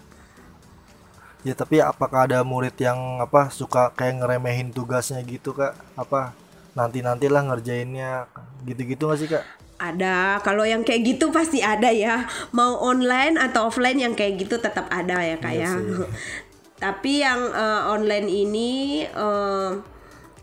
Ya 1.46 1.54
tapi 1.54 1.86
apakah 1.86 2.26
ada 2.26 2.42
murid 2.42 2.74
yang 2.82 3.22
apa 3.22 3.54
suka 3.54 3.94
kayak 3.94 4.26
ngeremehin 4.26 4.74
tugasnya 4.74 5.22
gitu 5.22 5.54
kak? 5.54 5.78
Apa 5.94 6.34
nanti 6.74 7.06
nantilah 7.06 7.46
ngerjainnya 7.46 8.26
gitu-gitu 8.66 9.06
nggak 9.06 9.20
sih 9.22 9.30
kak? 9.30 9.46
Ada, 9.78 10.40
kalau 10.42 10.64
yang 10.64 10.82
kayak 10.82 11.14
gitu 11.14 11.30
pasti 11.30 11.62
ada 11.62 11.94
ya. 11.94 12.26
Mau 12.56 12.80
online 12.82 13.38
atau 13.38 13.70
offline 13.70 14.00
yang 14.02 14.18
kayak 14.18 14.42
gitu 14.48 14.58
tetap 14.58 14.90
ada 14.90 15.22
ya 15.22 15.38
kak 15.38 15.54
Iya 15.54 15.70
ya. 15.70 15.72
Tapi 16.84 17.24
yang 17.24 17.48
eh, 17.56 17.82
online 17.88 18.28
ini 18.28 18.72
eh, 19.08 19.72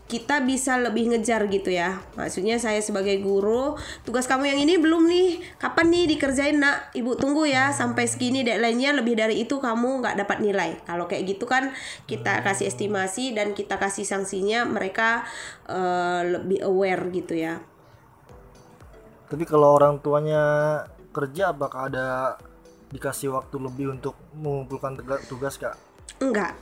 kita 0.09 0.43
bisa 0.43 0.75
lebih 0.75 1.13
ngejar 1.13 1.45
gitu 1.47 1.69
ya. 1.69 2.01
Maksudnya 2.17 2.57
saya 2.57 2.81
sebagai 2.81 3.21
guru, 3.21 3.77
tugas 4.03 4.25
kamu 4.25 4.49
yang 4.49 4.59
ini 4.65 4.75
belum 4.81 5.05
nih. 5.05 5.39
Kapan 5.61 5.87
nih 5.87 6.03
dikerjain 6.17 6.57
nak? 6.57 6.91
Ibu 6.97 7.15
tunggu 7.15 7.45
ya 7.45 7.69
sampai 7.71 8.09
segini 8.09 8.41
deadline-nya 8.41 8.97
lebih 8.97 9.15
dari 9.15 9.45
itu 9.45 9.61
kamu 9.61 10.01
nggak 10.01 10.17
dapat 10.25 10.41
nilai. 10.41 10.81
Kalau 10.83 11.05
kayak 11.05 11.37
gitu 11.37 11.45
kan 11.45 11.71
kita 12.09 12.41
kasih 12.41 12.67
estimasi 12.67 13.37
dan 13.37 13.53
kita 13.53 13.77
kasih 13.77 14.03
sanksinya 14.03 14.65
mereka 14.65 15.23
eh, 15.69 16.21
lebih 16.25 16.65
aware 16.65 17.05
gitu 17.13 17.37
ya. 17.37 17.61
Tapi 19.29 19.45
kalau 19.45 19.77
orang 19.77 20.01
tuanya 20.01 20.43
kerja 21.15 21.55
apakah 21.55 21.87
ada 21.87 22.35
dikasih 22.91 23.31
waktu 23.31 23.55
lebih 23.63 23.95
untuk 23.95 24.19
mengumpulkan 24.35 24.99
tugas 25.31 25.55
kak? 25.55 25.90
Enggak. 26.21 26.53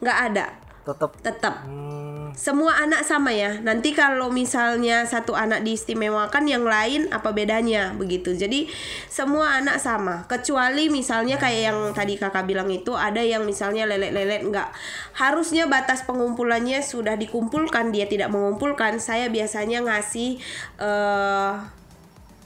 Enggak 0.00 0.18
ada. 0.32 0.46
Tetap 0.80 1.12
Tetap. 1.20 1.54
hmm, 1.68 2.32
Semua 2.32 2.72
anak 2.80 3.04
sama 3.04 3.28
ya. 3.36 3.60
Nanti 3.60 3.92
kalau 3.92 4.32
misalnya 4.32 5.04
satu 5.04 5.36
anak 5.36 5.60
diistimewakan 5.60 6.48
yang 6.48 6.64
lain 6.64 7.12
apa 7.12 7.36
bedanya 7.36 7.92
begitu. 7.92 8.32
Jadi 8.32 8.64
semua 9.12 9.60
anak 9.60 9.76
sama. 9.76 10.24
Kecuali 10.24 10.88
misalnya 10.88 11.36
kayak 11.36 11.62
yang 11.68 11.78
tadi 11.92 12.16
Kakak 12.16 12.48
bilang 12.48 12.72
itu 12.72 12.96
ada 12.96 13.20
yang 13.20 13.44
misalnya 13.44 13.84
lelet-lelet 13.84 14.40
enggak. 14.40 14.72
Harusnya 15.12 15.68
batas 15.68 16.08
pengumpulannya 16.08 16.80
sudah 16.80 17.20
dikumpulkan 17.20 17.92
dia 17.92 18.08
tidak 18.08 18.32
mengumpulkan. 18.32 18.96
Saya 18.96 19.28
biasanya 19.28 19.84
ngasih 19.84 20.40
eh 20.80 21.52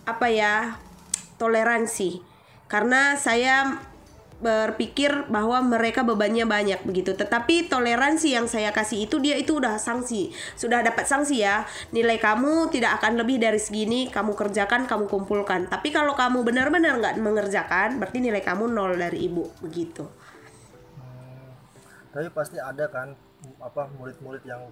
apa 0.05 0.27
ya? 0.27 0.83
toleransi. 1.35 2.23
Karena 2.71 3.19
saya 3.19 3.79
berpikir 4.45 5.25
bahwa 5.33 5.65
mereka 5.65 6.05
bebannya 6.05 6.45
banyak 6.45 6.85
begitu. 6.85 7.17
Tetapi 7.17 7.73
toleransi 7.73 8.37
yang 8.37 8.45
saya 8.45 8.69
kasih 8.77 9.09
itu 9.09 9.17
dia 9.25 9.41
itu 9.41 9.57
udah 9.57 9.81
sanksi, 9.81 10.29
sudah 10.61 10.85
dapat 10.85 11.09
sanksi 11.09 11.41
ya. 11.41 11.65
Nilai 11.97 12.21
kamu 12.21 12.69
tidak 12.69 13.01
akan 13.01 13.25
lebih 13.25 13.41
dari 13.41 13.57
segini, 13.57 14.13
kamu 14.13 14.37
kerjakan, 14.37 14.85
kamu 14.85 15.09
kumpulkan. 15.09 15.73
Tapi 15.73 15.89
kalau 15.89 16.13
kamu 16.13 16.45
benar-benar 16.45 17.01
nggak 17.01 17.17
mengerjakan, 17.25 17.97
berarti 17.97 18.21
nilai 18.21 18.45
kamu 18.45 18.69
nol 18.69 18.93
dari 19.01 19.25
ibu 19.25 19.49
begitu. 19.65 20.05
tapi 22.15 22.31
pasti 22.31 22.63
ada 22.63 22.87
kan 22.95 23.11
apa 23.59 23.91
murid-murid 23.99 24.47
yang 24.47 24.71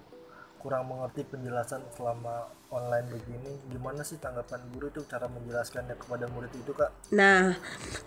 kurang 0.63 0.87
mengerti 0.87 1.27
penjelasan 1.27 1.83
selama 1.91 2.47
online 2.73 3.07
begini. 3.07 3.53
Gimana 3.69 4.01
sih 4.01 4.17
tanggapan 4.17 4.65
guru 4.73 4.89
itu 4.89 5.05
cara 5.05 5.29
menjelaskannya 5.29 5.95
kepada 5.95 6.25
murid 6.33 6.49
itu 6.57 6.73
kak? 6.73 6.89
Nah, 7.13 7.53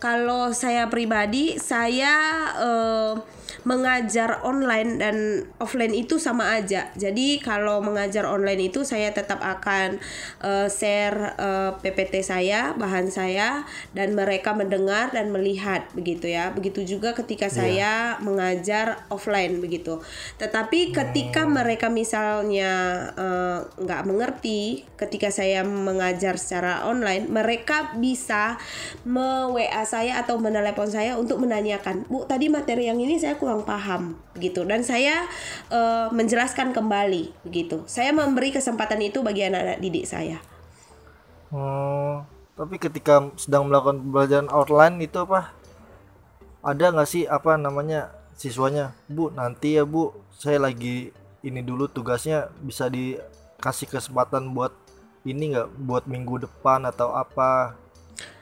kalau 0.03 0.51
saya 0.51 0.91
pribadi, 0.91 1.57
saya 1.63 2.15
eh, 2.59 3.15
mengajar 3.63 4.43
online 4.43 4.99
dan 4.99 5.17
offline 5.63 5.95
itu 5.95 6.19
sama 6.19 6.59
aja. 6.59 6.91
Jadi 6.99 7.39
kalau 7.39 7.79
mengajar 7.83 8.27
online 8.27 8.71
itu 8.71 8.83
saya 8.83 9.15
tetap 9.15 9.39
akan 9.39 10.03
eh, 10.43 10.69
share 10.69 11.39
eh, 11.39 11.71
PPT 11.79 12.27
saya, 12.27 12.75
bahan 12.75 13.09
saya, 13.09 13.63
dan 13.95 14.19
mereka 14.19 14.53
mendengar 14.53 15.15
dan 15.15 15.31
melihat 15.31 15.87
begitu 15.95 16.27
ya. 16.27 16.51
Begitu 16.51 16.99
juga 16.99 17.15
ketika 17.15 17.47
saya 17.47 18.19
mengajar 18.19 19.07
offline 19.15 19.63
begitu. 19.63 20.03
Tetapi 20.43 20.91
ketika 20.91 21.47
mereka 21.47 21.87
misalnya 21.87 22.73
eh, 23.15 23.59
nggak 23.79 24.03
mengerti, 24.09 24.56
ketika 25.01 25.29
saya 25.33 25.65
mengajar 25.65 26.41
secara 26.41 26.87
online, 26.89 27.29
mereka 27.29 27.97
bisa 27.99 28.57
me 29.03 29.51
WA 29.53 29.83
saya 29.89 30.21
atau 30.23 30.37
menelepon 30.41 30.89
saya 30.89 31.17
untuk 31.17 31.43
menanyakan, 31.43 32.07
Bu, 32.07 32.29
tadi 32.29 32.49
materi 32.53 32.89
yang 32.89 33.01
ini 33.01 33.17
saya 33.17 33.37
kurang 33.41 33.65
paham, 33.67 34.17
gitu. 34.39 34.63
Dan 34.63 34.83
saya 34.87 35.27
eh, 35.73 36.09
menjelaskan 36.13 36.73
kembali, 36.77 37.47
begitu. 37.47 37.85
Saya 37.89 38.13
memberi 38.13 38.55
kesempatan 38.55 39.01
itu 39.05 39.25
bagi 39.25 39.47
anak-anak 39.47 39.79
didik 39.81 40.05
saya. 40.09 40.39
Hmm, 41.51 42.27
tapi 42.59 42.81
ketika 42.81 43.31
sedang 43.39 43.71
melakukan 43.71 44.03
pembelajaran 44.03 44.51
online 44.51 45.07
itu 45.07 45.23
apa? 45.23 45.55
Ada 46.67 46.91
nggak 46.91 47.09
sih 47.09 47.25
apa 47.29 47.55
namanya 47.55 48.11
siswanya? 48.35 48.97
Bu, 49.07 49.31
nanti 49.31 49.79
ya 49.79 49.87
Bu, 49.87 50.11
saya 50.35 50.59
lagi 50.59 51.15
ini 51.47 51.63
dulu 51.63 51.87
tugasnya 51.87 52.51
bisa 52.59 52.91
dikasih 53.67 53.91
kesempatan 53.99 54.55
buat 54.55 54.71
ini 55.27 55.59
nggak 55.59 55.75
buat 55.83 56.07
minggu 56.07 56.47
depan 56.47 56.87
atau 56.87 57.11
apa? 57.11 57.75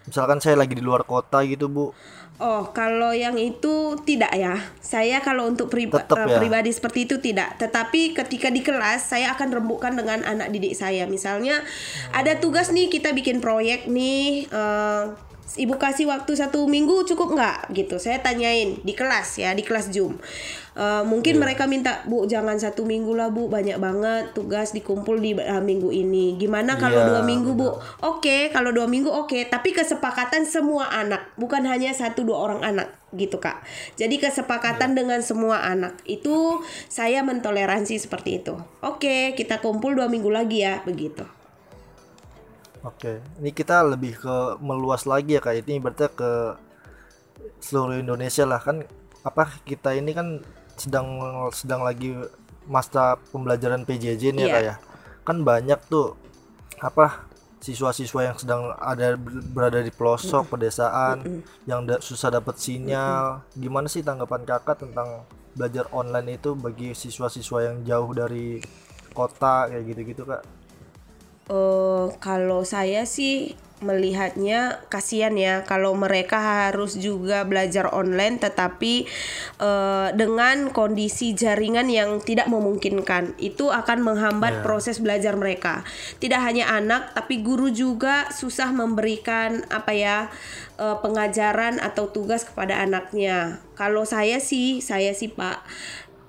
Misalkan 0.04 0.36
saya 0.36 0.60
lagi 0.60 0.76
di 0.76 0.84
luar 0.84 1.00
kota 1.08 1.40
gitu 1.48 1.64
Bu. 1.64 1.96
Oh, 2.36 2.68
kalau 2.76 3.16
yang 3.16 3.40
itu 3.40 3.96
tidak 4.04 4.36
ya. 4.36 4.60
Saya 4.84 5.24
kalau 5.24 5.48
untuk 5.48 5.72
priba- 5.72 6.04
eh, 6.04 6.28
ya? 6.28 6.36
pribadi 6.36 6.76
seperti 6.76 7.08
itu 7.08 7.16
tidak. 7.24 7.56
Tetapi 7.56 8.12
ketika 8.12 8.52
di 8.52 8.60
kelas 8.60 9.08
saya 9.08 9.32
akan 9.32 9.64
rembukan 9.64 9.96
dengan 9.96 10.20
anak 10.28 10.52
didik 10.52 10.76
saya. 10.76 11.08
Misalnya 11.08 11.64
ada 12.12 12.36
tugas 12.36 12.68
nih 12.68 12.92
kita 12.92 13.16
bikin 13.16 13.40
proyek 13.40 13.88
nih. 13.88 14.44
eh, 14.52 15.02
Ibu 15.44 15.76
kasih 15.76 16.08
waktu 16.08 16.32
satu 16.34 16.64
minggu 16.64 17.04
cukup 17.04 17.36
nggak 17.36 17.76
gitu? 17.76 18.00
Saya 18.00 18.24
tanyain 18.24 18.80
di 18.80 18.96
kelas 18.96 19.38
ya 19.38 19.52
di 19.52 19.60
kelas 19.60 19.92
Zoom. 19.92 20.16
Eh, 20.74 21.02
mungkin 21.06 21.38
mereka 21.38 21.70
minta 21.70 22.02
bu 22.02 22.26
jangan 22.26 22.58
satu 22.58 22.82
minggu 22.82 23.14
lah 23.14 23.30
bu 23.30 23.46
banyak 23.46 23.78
banget 23.78 24.34
tugas 24.34 24.74
dikumpul 24.74 25.22
di 25.22 25.38
eh, 25.38 25.62
minggu 25.62 25.94
ini. 25.94 26.34
Gimana 26.34 26.74
kalau 26.74 26.98
Iya, 26.98 27.08
dua 27.14 27.22
minggu 27.22 27.54
bu? 27.54 27.70
Oke, 28.02 28.50
kalau 28.50 28.74
dua 28.74 28.90
minggu 28.90 29.06
oke, 29.06 29.46
tapi 29.46 29.70
kesepakatan 29.70 30.42
semua 30.42 30.90
anak, 30.90 31.30
bukan 31.38 31.62
hanya 31.70 31.94
satu 31.94 32.26
dua 32.26 32.42
orang 32.50 32.60
anak 32.66 32.90
gitu 33.14 33.38
kak. 33.38 33.62
Jadi 33.94 34.18
kesepakatan 34.18 34.98
dengan 34.98 35.22
semua 35.22 35.62
anak 35.62 36.02
itu 36.10 36.58
saya 36.90 37.22
mentoleransi 37.22 38.02
seperti 38.02 38.42
itu. 38.42 38.58
Oke, 38.82 39.38
kita 39.38 39.62
kumpul 39.62 39.94
dua 39.94 40.10
minggu 40.10 40.32
lagi 40.32 40.66
ya, 40.66 40.82
begitu. 40.82 41.22
Oke, 42.84 43.24
ini 43.40 43.50
kita 43.50 43.80
lebih 43.80 44.20
ke 44.20 44.36
meluas 44.60 45.08
lagi 45.08 45.36
ya 45.36 45.40
kak. 45.40 45.64
Ini 45.64 45.80
berarti 45.80 46.04
ke 46.12 46.32
seluruh 47.58 47.96
Indonesia 47.96 48.44
lah 48.44 48.60
kan. 48.60 48.84
Apa 49.24 49.48
kita 49.64 49.96
ini 49.96 50.12
kan 50.12 50.44
sedang 50.76 51.06
sedang 51.48 51.80
lagi 51.80 52.12
masa 52.68 53.16
pembelajaran 53.32 53.88
PJJ 53.88 54.36
nih 54.36 54.44
ya 54.44 54.48
Iya. 54.48 54.52
kak 54.52 54.62
ya. 54.62 54.74
Kan 55.24 55.36
banyak 55.42 55.80
tuh 55.88 56.12
apa 56.78 57.24
siswa-siswa 57.64 58.20
yang 58.20 58.36
sedang 58.36 58.76
ada 58.76 59.16
ber- 59.16 59.40
berada 59.48 59.80
di 59.80 59.88
pelosok 59.88 60.52
pedesaan 60.52 61.40
yang 61.64 61.88
da- 61.88 62.04
susah 62.04 62.28
dapat 62.28 62.60
sinyal. 62.60 63.40
Gimana 63.56 63.88
sih 63.88 64.04
tanggapan 64.04 64.44
kakak 64.44 64.84
tentang 64.84 65.24
belajar 65.56 65.88
online 65.88 66.36
itu 66.36 66.52
bagi 66.52 66.92
siswa-siswa 66.92 67.64
yang 67.64 67.76
jauh 67.80 68.12
dari 68.12 68.60
kota 69.16 69.72
kayak 69.72 69.84
gitu-gitu 69.88 70.28
kak? 70.28 70.44
Eh 71.50 72.06
kalau 72.20 72.64
saya 72.64 73.04
sih 73.04 73.52
melihatnya 73.84 74.80
kasihan 74.88 75.36
ya 75.36 75.60
kalau 75.68 75.92
mereka 75.92 76.68
harus 76.68 76.96
juga 76.96 77.44
belajar 77.44 77.92
online 77.92 78.40
tetapi 78.40 79.04
eh, 79.60 80.08
dengan 80.16 80.72
kondisi 80.72 81.36
jaringan 81.36 81.92
yang 81.92 82.24
tidak 82.24 82.48
memungkinkan 82.48 83.36
itu 83.36 83.68
akan 83.68 84.00
menghambat 84.00 84.64
proses 84.64 84.98
belajar 85.04 85.36
mereka. 85.36 85.84
Tidak 86.18 86.40
hanya 86.40 86.72
anak 86.72 87.12
tapi 87.12 87.44
guru 87.44 87.68
juga 87.68 88.32
susah 88.32 88.72
memberikan 88.72 89.62
apa 89.68 89.92
ya 89.92 90.16
eh, 90.80 90.96
pengajaran 91.04 91.78
atau 91.78 92.08
tugas 92.08 92.48
kepada 92.48 92.80
anaknya. 92.80 93.60
Kalau 93.76 94.08
saya 94.08 94.40
sih 94.40 94.80
saya 94.80 95.12
sih 95.12 95.28
Pak 95.28 95.60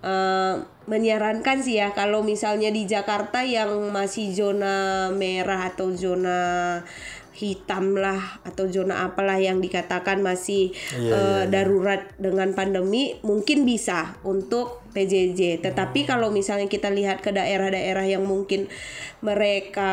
eh, 0.06 0.56
menyarankan 0.86 1.66
sih 1.66 1.82
ya 1.82 1.98
kalau 1.98 2.22
misalnya 2.22 2.70
di 2.70 2.86
Jakarta 2.86 3.42
yang 3.42 3.90
masih 3.90 4.30
zona 4.38 5.10
merah 5.10 5.74
atau 5.74 5.90
zona 5.98 6.38
hitam 7.36 8.00
lah 8.00 8.40
atau 8.48 8.72
zona 8.72 9.04
apalah 9.04 9.36
yang 9.36 9.60
dikatakan 9.60 10.24
masih 10.24 10.72
Iya, 10.72 10.96
eh, 10.96 11.04
iya, 11.04 11.12
iya. 11.12 11.44
darurat 11.52 12.02
dengan 12.16 12.56
pandemi 12.56 13.20
mungkin 13.28 13.68
bisa 13.68 14.16
untuk 14.24 14.88
PJJ. 14.96 15.60
Tetapi 15.60 16.08
Hmm. 16.08 16.10
kalau 16.16 16.32
misalnya 16.32 16.72
kita 16.72 16.88
lihat 16.88 17.20
ke 17.20 17.36
daerah-daerah 17.36 18.08
yang 18.08 18.24
mungkin 18.24 18.72
mereka 19.20 19.92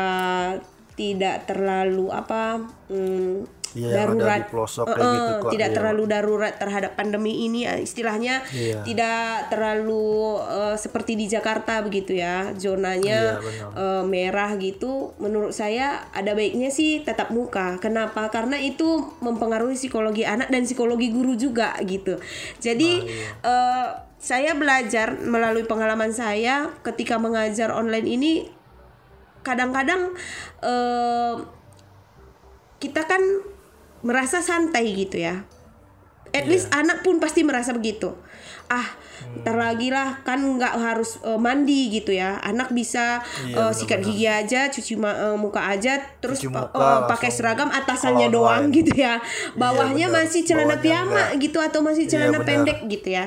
tidak 0.95 1.49
terlalu 1.49 2.13
apa 2.13 2.63
mm, 2.87 3.62
Iya, 3.73 4.05
darurat. 4.05 4.45
di 4.45 4.49
pelosok 4.53 4.85
kayak 4.85 5.01
Eh, 5.01 5.13
gitu, 5.13 5.33
tidak 5.53 5.69
Iya. 5.69 5.75
terlalu 5.75 6.03
darurat 6.05 6.53
terhadap 6.55 6.91
pandemi 6.93 7.45
ini 7.45 7.65
eh, 7.65 7.81
istilahnya 7.81 8.45
Iya. 8.49 8.85
tidak 8.85 9.49
terlalu 9.49 10.37
eh, 10.39 10.75
seperti 10.77 11.13
di 11.13 11.25
Jakarta 11.25 11.81
begitu 11.81 12.13
ya 12.13 12.53
zonanya 12.53 13.41
eh, 13.73 14.03
merah 14.05 14.53
gitu. 14.57 15.17
Menurut 15.17 15.51
saya 15.51 16.05
ada 16.13 16.33
baiknya 16.33 16.69
sih 16.69 17.01
tetap 17.01 17.33
muka. 17.33 17.81
Kenapa? 17.81 18.29
Karena 18.29 18.55
itu 18.55 18.85
mempengaruhi 19.19 19.73
psikologi 19.73 20.21
anak 20.23 20.53
dan 20.53 20.63
psikologi 20.63 21.09
guru 21.09 21.33
juga 21.33 21.73
gitu. 21.81 22.21
Jadi 22.57 23.09
eh, 23.41 23.87
saya 24.23 24.55
belajar 24.55 25.19
melalui 25.19 25.67
pengalaman 25.67 26.15
saya 26.15 26.71
ketika 26.79 27.19
mengajar 27.19 27.73
online 27.73 28.07
ini 28.07 28.31
kadang-kadang 29.43 30.15
eh, 30.63 31.35
kita 32.79 33.03
kan 33.03 33.19
merasa 34.03 34.39
santai 34.39 34.91
gitu 34.93 35.17
ya 35.17 35.47
at 36.29 36.45
least 36.45 36.67
Iya. 36.67 36.81
anak 36.81 36.97
pun 37.01 37.17
pasti 37.17 37.41
merasa 37.41 37.71
begitu 37.71 38.11
ah 38.65 38.87
ntar 39.39 39.55
lagi 39.55 39.87
lah 39.87 40.19
kan 40.21 40.39
nggak 40.39 40.73
harus 40.75 41.21
eh, 41.21 41.37
mandi 41.37 41.87
gitu 41.89 42.11
ya 42.11 42.35
anak 42.39 42.69
bisa 42.69 43.21
Iya, 43.43 43.55
eh, 43.61 43.71
sikat 43.71 43.99
gigi 44.01 44.25
aja 44.25 44.67
cuci 44.67 44.93
ma- 44.95 45.13
eh, 45.13 45.37
muka 45.37 45.61
aja 45.63 45.95
terus 46.19 46.41
Cuci 46.41 46.49
pa- 46.49 46.67
muka, 46.67 46.75
eh, 46.75 46.99
pakai 47.07 47.29
seragam 47.29 47.69
atasannya 47.69 48.27
doang 48.29 48.65
online. 48.65 48.75
gitu 48.75 48.93
ya 48.95 49.21
bawahnya 49.53 50.07
benar. 50.07 50.25
masih 50.25 50.41
celana 50.43 50.73
Bawahnya 50.73 50.81
piyama 50.81 51.11
enggak. 51.13 51.29
gitu 51.39 51.57
atau 51.59 51.79
masih 51.79 52.03
Iya, 52.03 52.11
celana 52.11 52.31
benar. 52.35 52.45
pendek 52.45 52.79
gitu 52.89 53.07
ya 53.09 53.25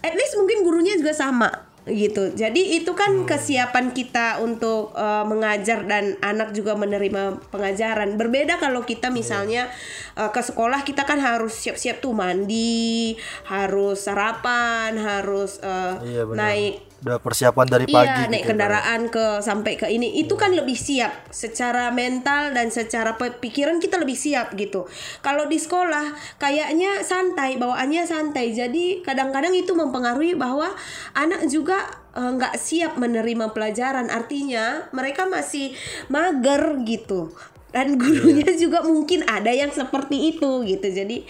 at 0.00 0.12
least 0.12 0.34
mungkin 0.34 0.60
gurunya 0.60 0.94
juga 0.94 1.12
sama 1.12 1.48
gitu 1.84 2.32
jadi 2.32 2.56
itu 2.80 2.96
kan 2.96 3.12
Hmm. 3.12 3.28
kesiapan 3.28 3.92
kita 3.92 4.40
untuk 4.40 4.96
eh, 4.96 5.24
mengajar 5.28 5.84
dan 5.84 6.16
anak 6.24 6.56
juga 6.56 6.72
menerima 6.72 7.44
pengajaran 7.52 8.16
berbeda 8.16 8.56
kalau 8.56 8.82
kita 8.82 9.12
misalnya 9.12 9.68
eh, 10.16 10.30
ke 10.32 10.40
sekolah 10.40 10.80
kita 10.80 11.04
kan 11.04 11.20
harus 11.20 11.52
siap-siap 11.52 12.00
tuh 12.00 12.16
mandi 12.16 13.12
harus 13.44 14.00
sarapan 14.00 14.96
harus 14.96 15.60
eh, 15.60 15.92
Iya 16.08 16.22
benar. 16.24 16.36
naik 16.40 16.74
Udah 17.04 17.20
persiapan 17.20 17.68
dari 17.68 17.84
pagi 17.84 18.08
iya, 18.08 18.32
naik 18.32 18.32
gitu, 18.32 18.40
Kak. 18.40 18.48
kendaraan 18.48 19.00
ke 19.12 19.24
sampai 19.44 19.76
ke 19.76 19.92
ini 19.92 20.24
itu 20.24 20.40
kan 20.40 20.56
lebih 20.56 20.72
siap 20.72 21.28
secara 21.28 21.92
mental 21.92 22.56
dan 22.56 22.72
secara 22.72 23.12
pikiran 23.20 23.76
kita 23.76 24.00
lebih 24.00 24.16
siap 24.16 24.56
gitu. 24.56 24.88
Kalau 25.20 25.44
di 25.44 25.60
sekolah 25.60 26.16
kayaknya 26.40 27.04
santai, 27.04 27.60
bawaannya 27.60 28.08
santai. 28.08 28.56
Jadi 28.56 29.04
kadang-kadang 29.04 29.52
itu 29.52 29.76
mempengaruhi 29.76 30.32
bahwa 30.32 30.72
anak 31.12 31.44
juga 31.52 31.92
eh, 32.16 32.30
nggak 32.40 32.56
siap 32.56 32.96
menerima 32.96 33.52
pelajaran. 33.52 34.08
Artinya 34.08 34.88
mereka 34.96 35.28
masih 35.28 35.76
mager 36.08 36.80
gitu. 36.88 37.36
Dan 37.68 38.00
gurunya 38.00 38.48
juga 38.56 38.80
mungkin 38.80 39.28
ada 39.28 39.52
yang 39.52 39.68
seperti 39.76 40.32
itu 40.32 40.64
gitu. 40.64 40.88
Jadi 40.88 41.20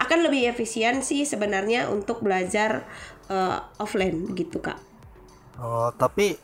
akan 0.00 0.24
lebih 0.24 0.48
efisien 0.48 1.04
sih 1.04 1.28
sebenarnya 1.28 1.92
untuk 1.92 2.24
belajar 2.24 2.88
eh, 3.28 3.60
offline 3.76 4.32
gitu, 4.32 4.64
Kak. 4.64 4.87
Oh, 5.58 5.90
tapi 5.90 6.38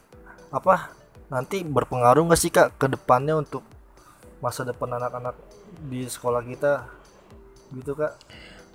apa 0.51 0.91
nanti 1.31 1.63
berpengaruh 1.63 2.27
nggak 2.27 2.41
sih 2.41 2.51
kak 2.51 2.75
ke 2.79 2.91
depannya 2.91 3.39
untuk 3.39 3.63
masa 4.43 4.67
depan 4.67 4.99
anak-anak 4.99 5.39
di 5.87 6.03
sekolah 6.03 6.43
kita? 6.43 6.91
Gitu 7.71 7.95
kak? 7.95 8.15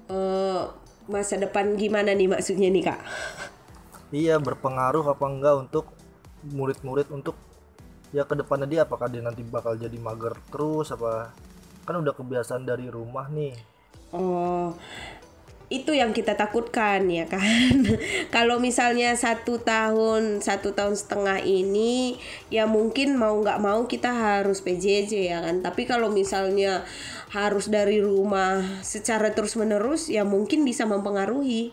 eh 0.10 0.64
masa 1.06 1.38
depan 1.38 1.78
gimana 1.78 2.18
nih 2.18 2.26
maksudnya 2.32 2.72
nih 2.72 2.84
kak? 2.88 3.00
Iya 4.10 4.42
berpengaruh 4.42 5.06
apa 5.06 5.26
enggak 5.30 5.56
untuk 5.70 5.86
murid-murid 6.50 7.14
untuk 7.14 7.38
ya 8.16 8.24
ke 8.24 8.34
depannya 8.40 8.66
dia? 8.66 8.82
Apakah 8.88 9.12
dia 9.12 9.22
nanti 9.22 9.44
bakal 9.44 9.76
jadi 9.76 9.94
mager 10.00 10.34
terus? 10.50 10.90
Apa? 10.96 11.36
Kan 11.84 12.00
udah 12.00 12.16
kebiasaan 12.16 12.64
dari 12.64 12.88
rumah 12.88 13.28
nih. 13.30 13.54
Oh 14.16 14.74
itu 15.70 15.94
yang 15.94 16.18
kita 16.18 16.34
takutkan 16.34 17.06
ya 17.06 17.30
kan? 17.30 17.86
Kalau 18.36 18.58
misalnya 18.58 19.14
satu 19.14 19.62
tahun 19.62 20.42
satu 20.42 20.74
tahun 20.74 20.98
setengah 20.98 21.46
ini 21.46 22.18
ya 22.50 22.66
mungkin 22.66 23.14
mau 23.14 23.38
nggak 23.38 23.62
mau 23.62 23.86
kita 23.86 24.10
harus 24.10 24.66
PJJ 24.66 25.30
ya 25.30 25.40
kan? 25.46 25.62
Tapi 25.62 25.86
kalau 25.86 26.10
misalnya 26.10 26.82
harus 27.30 27.70
dari 27.70 28.02
rumah 28.02 28.82
secara 28.82 29.30
terus 29.38 29.54
menerus 29.54 30.10
ya 30.10 30.26
mungkin 30.26 30.66
bisa 30.66 30.90
mempengaruhi 30.90 31.70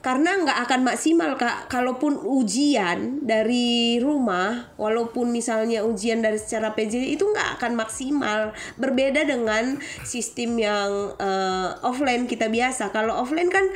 karena 0.00 0.32
nggak 0.34 0.58
akan 0.64 0.80
maksimal 0.82 1.36
kak. 1.36 1.68
Kalaupun 1.68 2.16
ujian 2.18 3.20
dari 3.20 3.68
rumah 3.96 4.72
walaupun 4.74 5.28
misalnya 5.28 5.80
ujian 5.80 6.18
dari 6.18 6.36
secara 6.36 6.72
PJ 6.72 6.96
itu 7.10 7.22
nggak 7.22 7.60
akan 7.60 7.76
maksimal. 7.76 8.40
Berbeda 8.74 9.22
dengan 9.22 9.76
sistem 10.02 10.56
yang 10.56 10.88
eh, 11.14 11.68
offline 11.82 12.24
kita 12.24 12.48
biasa. 12.48 12.88
Kalau 12.88 13.12
offline 13.14 13.46
kan 13.46 13.68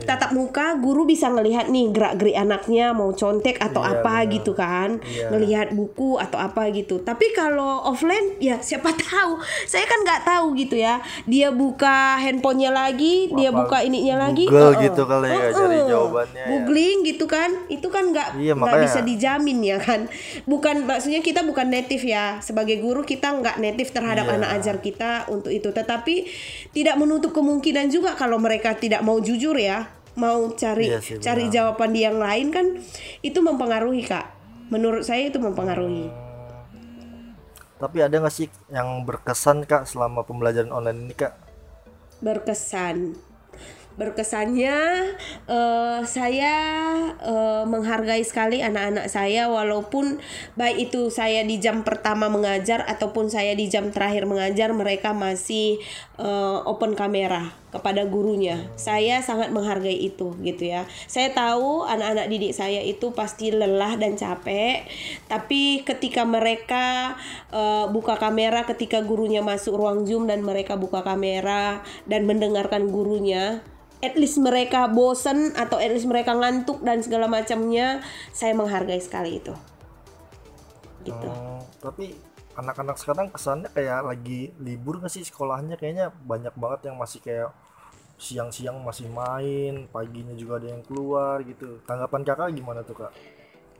tatap 0.00 0.30
muka 0.30 0.78
guru 0.78 1.02
bisa 1.04 1.26
ngelihat 1.26 1.66
nih 1.66 1.90
gerak 1.90 2.14
gerik 2.16 2.36
anaknya 2.36 2.90
mau 2.90 3.10
contek 3.10 3.58
atau 3.58 3.82
Iya, 3.82 3.90
apa 3.98 4.14
benar. 4.22 4.32
gitu 4.32 4.52
kan. 4.54 4.88
Iya. 5.02 5.26
ngelihat 5.28 5.68
buku 5.70 6.16
atau 6.16 6.38
apa 6.38 6.70
gitu. 6.70 7.00
Tapi 7.00 7.34
kalau 7.34 7.82
offline 7.82 8.38
ya 8.38 8.56
siapa 8.58 8.94
tahu. 9.02 9.42
Saya 9.66 9.84
kan 9.84 9.98
nggak 10.00 10.22
tahu 10.22 10.54
gitu 10.54 10.78
ya. 10.78 11.02
Dia 11.26 11.50
buka 11.50 12.16
handphonenya 12.16 12.70
lagi 12.70 13.34
dia 13.34 13.50
buka 13.50 13.82
ininya 13.82 14.30
lagi. 14.30 14.46
Google 14.46 14.78
Heeh. 14.78 14.86
gitu 14.86 15.02
kali 15.04 15.26
ya, 15.26 15.50
cari 15.50 15.63
Heeh. 15.70 15.88
jawabannya 15.88 16.40
ya. 16.40 16.46
googling 16.50 16.98
gitu 17.04 17.24
kan 17.24 17.50
itu 17.66 17.88
kan 17.88 18.04
nggak 18.10 18.28
Iya, 18.36 18.52
nggak 18.52 18.82
bisa 18.82 19.00
dijamin 19.00 19.58
ya 19.60 19.78
kan. 19.78 20.10
Bukan 20.44 20.84
maksudnya 20.84 21.20
kita 21.20 21.40
bukan 21.42 21.68
native 21.68 22.02
ya. 22.02 22.40
Sebagai 22.40 22.76
guru 22.78 23.00
kita 23.00 23.32
nggak 23.32 23.56
native 23.56 23.90
terhadap 23.90 24.26
Iya. 24.26 24.34
anak 24.36 24.50
ajar 24.58 24.76
kita 24.78 25.10
untuk 25.28 25.48
itu. 25.48 25.70
Tetapi 25.70 26.14
tidak 26.70 26.96
menutup 26.96 27.30
kemungkinan 27.30 27.88
juga 27.88 28.12
kalau 28.12 28.36
mereka 28.36 28.74
tidak 28.74 29.00
mau 29.00 29.16
jujur 29.18 29.54
ya. 29.54 29.86
Mau 30.14 30.54
cari 30.54 30.86
Iya 30.88 31.02
sih, 31.02 31.18
cari 31.18 31.48
benar. 31.48 31.74
jawaban 31.74 31.90
di 31.90 32.00
yang 32.00 32.18
lain 32.18 32.46
kan 32.50 32.66
itu 33.20 33.38
mempengaruhi 33.38 34.02
kak. 34.02 34.30
Menurut 34.68 35.02
saya 35.02 35.26
itu 35.26 35.38
mempengaruhi. 35.38 36.06
Tapi 37.74 37.98
ada 37.98 38.16
nggak 38.16 38.30
sih 38.30 38.46
yang 38.68 39.02
berkesan 39.02 39.62
kak 39.62 39.84
selama 39.84 40.22
pembelajaran 40.22 40.70
online 40.70 41.00
ini 41.02 41.14
kak? 41.14 41.34
Berkesan 42.20 43.18
berkesannya 43.94 44.76
eh, 45.46 46.00
saya 46.02 46.56
eh, 47.22 47.64
menghargai 47.64 48.26
sekali 48.26 48.58
anak-anak 48.58 49.06
saya 49.06 49.46
walaupun 49.46 50.18
baik 50.58 50.90
itu 50.90 51.14
saya 51.14 51.46
di 51.46 51.62
jam 51.62 51.86
pertama 51.86 52.26
mengajar 52.26 52.82
ataupun 52.86 53.30
saya 53.30 53.54
di 53.54 53.70
jam 53.70 53.94
terakhir 53.94 54.26
mengajar 54.26 54.74
mereka 54.74 55.14
masih 55.14 55.78
eh, 56.18 56.58
open 56.66 56.98
kamera 56.98 57.54
kepada 57.74 58.06
gurunya. 58.06 58.70
Saya 58.78 59.18
sangat 59.18 59.50
menghargai 59.50 59.98
itu 59.98 60.38
gitu 60.46 60.62
ya. 60.62 60.86
Saya 61.10 61.34
tahu 61.34 61.82
anak-anak 61.82 62.30
didik 62.30 62.54
saya 62.54 62.78
itu 62.86 63.10
pasti 63.10 63.50
lelah 63.50 63.98
dan 63.98 64.14
capek 64.14 64.86
tapi 65.30 65.82
ketika 65.86 66.26
mereka 66.26 67.14
eh, 67.54 67.86
buka 67.90 68.18
kamera 68.18 68.66
ketika 68.66 69.02
gurunya 69.02 69.42
masuk 69.42 69.78
ruang 69.78 70.02
zoom 70.06 70.26
dan 70.26 70.42
mereka 70.42 70.74
buka 70.74 71.02
kamera 71.06 71.82
dan 72.10 72.26
mendengarkan 72.26 72.90
gurunya 72.90 73.62
at 74.00 74.14
least 74.18 74.40
mereka 74.40 74.90
bosen 74.90 75.54
atau 75.54 75.78
at 75.78 75.90
least 75.92 76.08
mereka 76.08 76.34
ngantuk 76.34 76.82
dan 76.82 77.02
segala 77.04 77.30
macamnya 77.30 78.02
saya 78.34 78.56
menghargai 78.56 79.00
sekali 79.00 79.38
itu. 79.38 79.54
Gitu. 81.04 81.28
Hmm, 81.28 81.60
tapi 81.78 82.16
anak-anak 82.56 82.96
sekarang 82.96 83.28
kesannya 83.28 83.68
kayak 83.70 84.06
lagi 84.06 84.54
libur 84.58 84.98
nggak 85.02 85.12
sih 85.12 85.26
sekolahnya? 85.26 85.76
Kayaknya 85.76 86.10
banyak 86.24 86.54
banget 86.56 86.90
yang 86.90 86.96
masih 86.96 87.20
kayak 87.20 87.50
siang-siang 88.14 88.78
masih 88.78 89.10
main 89.10 89.90
paginya 89.90 90.32
juga 90.38 90.62
ada 90.62 90.72
yang 90.72 90.82
keluar 90.86 91.42
gitu. 91.42 91.82
Tanggapan 91.84 92.22
kakak 92.22 92.54
gimana 92.54 92.80
tuh 92.86 92.96
kak? 93.04 93.12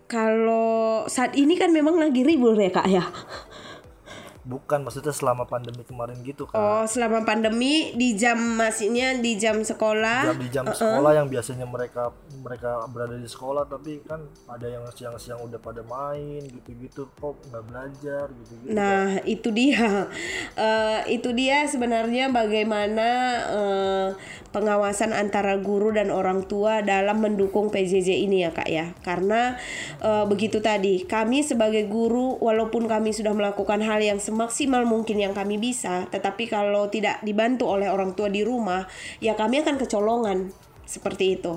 Kalau 0.05 1.09
saat 1.09 1.33
ini 1.33 1.57
kan 1.57 1.73
memang 1.73 1.97
lagi 1.97 2.21
libur 2.21 2.53
ya 2.61 2.69
kak 2.69 2.89
ya 2.93 3.09
bukan 4.45 4.85
maksudnya 4.85 5.13
selama 5.17 5.49
pandemi 5.49 5.83
kemarin 5.89 6.21
gitu 6.21 6.45
kak 6.45 6.57
oh 6.57 6.85
selama 6.85 7.25
pandemi 7.25 7.97
di 7.97 8.13
jam 8.13 8.37
masihnya 8.37 9.17
di 9.19 9.41
jam 9.41 9.65
sekolah 9.65 10.29
jam 10.29 10.39
di 10.39 10.49
jam 10.53 10.65
sekolah 10.69 11.17
yang 11.17 11.29
biasanya 11.33 11.65
mereka 11.65 12.13
mereka 12.45 12.85
berada 12.93 13.17
di 13.17 13.29
sekolah 13.29 13.65
tapi 13.65 14.05
kan 14.05 14.21
ada 14.47 14.69
yang 14.69 14.85
siang-siang 14.93 15.41
udah 15.41 15.57
pada 15.57 15.81
main 15.81 16.45
gitu-gitu 16.45 17.09
kok 17.17 17.41
nggak 17.49 17.65
belajar 17.65 18.27
gitu-gitu 18.29 18.75
Nah, 18.75 19.23
itu 19.25 19.49
dia. 19.55 19.87
Eh, 20.55 21.19
itu 21.19 21.35
dia 21.35 21.67
sebenarnya 21.67 22.31
bagaimana 22.31 23.09
eh, 23.51 24.09
pengawasan 24.55 25.11
antara 25.11 25.59
guru 25.59 25.91
dan 25.91 26.15
orang 26.15 26.47
tua 26.47 26.79
dalam 26.79 27.19
mendukung 27.19 27.75
PJJ 27.75 28.23
ini 28.23 28.47
ya, 28.47 28.55
Kak 28.55 28.71
ya. 28.71 28.95
Karena 29.03 29.59
eh, 29.99 30.25
begitu 30.31 30.63
tadi, 30.63 31.03
kami 31.11 31.43
sebagai 31.43 31.91
guru 31.91 32.39
walaupun 32.39 32.87
kami 32.87 33.11
sudah 33.11 33.35
melakukan 33.35 33.83
hal 33.83 33.99
yang 33.99 34.23
semaksimal 34.35 34.83
mungkin 34.83 35.23
yang 35.23 35.31
kami 35.31 35.63
bisa. 35.63 36.11
Tetapi 36.11 36.51
kalau 36.51 36.91
tidak 36.91 37.23
dibantu 37.23 37.71
oleh 37.71 37.87
orang 37.87 38.19
tua 38.19 38.27
di 38.27 38.43
rumah, 38.43 38.83
ya 39.23 39.39
kami 39.39 39.63
akan 39.63 39.79
kecolongan 39.79 40.51
seperti 40.85 41.41
itu 41.41 41.53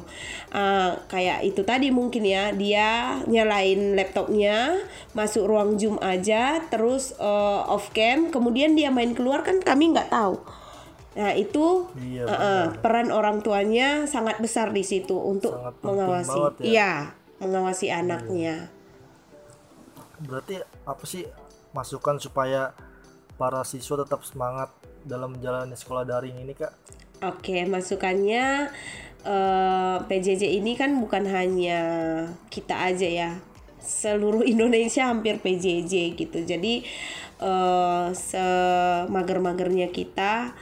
uh, 0.55 0.91
kayak 1.11 1.43
itu 1.43 1.61
tadi 1.67 1.91
mungkin 1.91 2.23
ya 2.23 2.55
dia 2.55 3.19
nyalain 3.27 3.93
laptopnya 3.93 4.79
masuk 5.11 5.43
ruang 5.51 5.75
zoom 5.75 5.99
aja 5.99 6.63
terus 6.71 7.11
uh, 7.19 7.67
off 7.67 7.91
cam 7.91 8.31
kemudian 8.31 8.73
dia 8.73 8.87
main 8.87 9.11
keluar 9.11 9.43
kan 9.43 9.59
kami 9.59 9.91
nggak 9.91 10.09
tahu 10.11 10.39
nah 11.17 11.33
itu 11.33 11.89
iya, 11.99 12.23
uh, 12.23 12.31
uh, 12.31 12.63
peran 12.79 13.09
orang 13.11 13.43
tuanya 13.43 14.05
sangat 14.07 14.39
besar 14.39 14.71
di 14.71 14.85
situ 14.85 15.17
untuk 15.17 15.59
sangat 15.59 15.75
mengawasi 15.83 16.39
ya. 16.39 16.51
iya 16.63 16.91
mengawasi 17.43 17.85
iya. 17.91 17.95
anaknya 17.99 18.55
berarti 20.23 20.61
apa 20.87 21.03
sih 21.03 21.25
masukan 21.77 22.17
supaya 22.17 22.73
para 23.37 23.61
siswa 23.61 24.01
tetap 24.01 24.25
semangat 24.25 24.73
dalam 25.05 25.37
menjalani 25.37 25.77
sekolah 25.77 26.01
daring 26.09 26.41
ini 26.41 26.57
kak 26.57 26.73
Oke, 27.17 27.65
masukannya 27.65 28.69
uh, 29.25 29.97
eh, 29.97 29.97
PJJ 30.05 30.61
ini 30.61 30.77
kan 30.77 31.01
bukan 31.01 31.25
hanya 31.25 31.81
kita 32.53 32.77
aja 32.77 33.09
ya. 33.09 33.31
Seluruh 33.81 34.45
Indonesia 34.53 35.09
hampir 35.09 35.41
PJJ 35.41 36.13
gitu. 36.13 36.45
Jadi 36.45 36.85
uh, 37.41 38.13
semager-magernya 38.13 39.89
kita 39.89 40.53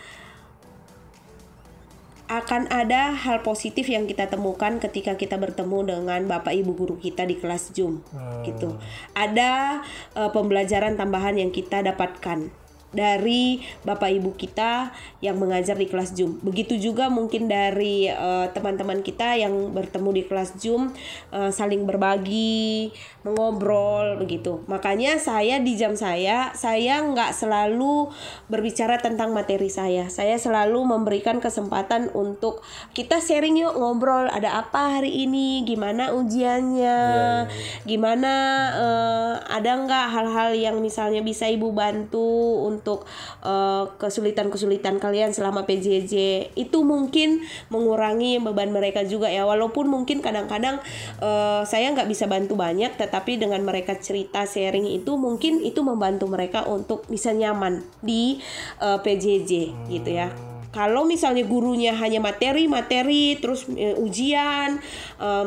akan 2.25 2.73
ada 2.73 3.13
hal 3.13 3.45
positif 3.45 3.85
yang 3.85 4.09
kita 4.09 4.25
temukan 4.25 4.81
ketika 4.81 5.13
kita 5.13 5.37
bertemu 5.37 5.93
dengan 5.93 6.21
bapak 6.25 6.57
ibu 6.57 6.73
guru 6.73 6.95
kita 6.97 7.23
di 7.29 7.37
kelas 7.37 7.69
Zoom 7.71 8.01
hmm. 8.01 8.41
gitu. 8.49 8.81
Ada 9.13 9.83
uh, 10.17 10.29
pembelajaran 10.33 10.97
tambahan 10.97 11.37
yang 11.37 11.53
kita 11.53 11.85
dapatkan 11.85 12.64
dari 12.95 13.59
bapak 13.83 14.09
ibu 14.15 14.31
kita 14.33 14.95
yang 15.19 15.35
mengajar 15.35 15.75
di 15.75 15.91
kelas 15.91 16.15
Zoom. 16.15 16.39
Begitu 16.39 16.79
juga 16.79 17.11
mungkin 17.11 17.51
dari 17.51 18.07
eh, 18.07 18.47
teman-teman 18.55 19.01
uh, 19.01 19.05
kita 19.05 19.35
yang 19.35 19.75
bertemu 19.75 20.09
di 20.15 20.23
kelas 20.29 20.55
Zoom 20.61 20.93
uh, 21.35 21.49
saling 21.51 21.83
berbagi, 21.83 22.93
mengobrol 23.25 24.15
begitu. 24.21 24.61
Makanya 24.71 25.17
saya 25.17 25.57
di 25.59 25.73
jam 25.75 25.97
saya, 25.97 26.53
saya 26.53 27.01
nggak 27.01 27.33
selalu 27.33 28.13
berbicara 28.47 29.01
tentang 29.01 29.33
materi 29.33 29.67
saya. 29.67 30.07
Saya 30.07 30.37
selalu 30.37 30.85
memberikan 30.85 31.41
kesempatan 31.41 32.13
untuk 32.13 32.61
kita 32.93 33.19
sharing 33.19 33.57
yuk 33.59 33.75
ngobrol. 33.75 34.29
Ada 34.29 34.61
apa 34.61 35.01
hari 35.01 35.25
ini? 35.25 35.65
Gimana 35.65 36.13
ujiannya? 36.13 36.85
Yeah, 36.85 37.17
yeah, 37.17 37.41
yeah. 37.49 37.83
Gimana 37.83 38.33
uh, 38.77 39.33
ada 39.49 39.71
nggak 39.81 40.05
hal-hal 40.13 40.49
yang 40.53 40.77
misalnya 40.79 41.25
bisa 41.25 41.49
ibu 41.49 41.73
bantu 41.73 42.61
untuk 42.69 42.84
untuk 42.85 43.09
uh, 43.41 43.89
kesulitan-kesulitan 43.97 45.01
kalian 45.01 45.33
selama 45.33 45.65
PJJ 45.65 46.13
itu 46.53 46.85
mungkin 46.85 47.41
mengurangi 47.73 48.37
beban 48.37 48.69
mereka 48.69 49.01
juga 49.01 49.33
ya. 49.33 49.49
Walaupun 49.49 49.89
mungkin 49.89 50.21
kadang-kadang 50.21 50.77
uh, 51.17 51.65
saya 51.65 51.89
nggak 51.97 52.05
bisa 52.05 52.29
bantu 52.29 52.53
banyak 52.53 52.93
tetapi 52.93 53.41
dengan 53.41 53.65
mereka 53.65 53.97
cerita 53.97 54.45
sharing 54.45 54.85
itu 54.85 55.17
mungkin 55.17 55.65
itu 55.65 55.81
membantu 55.81 56.29
mereka 56.29 56.69
untuk 56.69 57.09
bisa 57.09 57.33
nyaman 57.33 57.81
di 58.05 58.37
uh, 58.77 59.01
PJJ 59.01 59.73
hmm. 59.73 59.89
gitu 59.89 60.11
ya. 60.13 60.29
Kalau 60.69 61.07
misalnya 61.07 61.41
gurunya 61.47 61.95
hanya 61.97 62.19
materi 62.19 62.67
materi 62.67 63.39
terus 63.39 63.63
ujian 63.95 64.75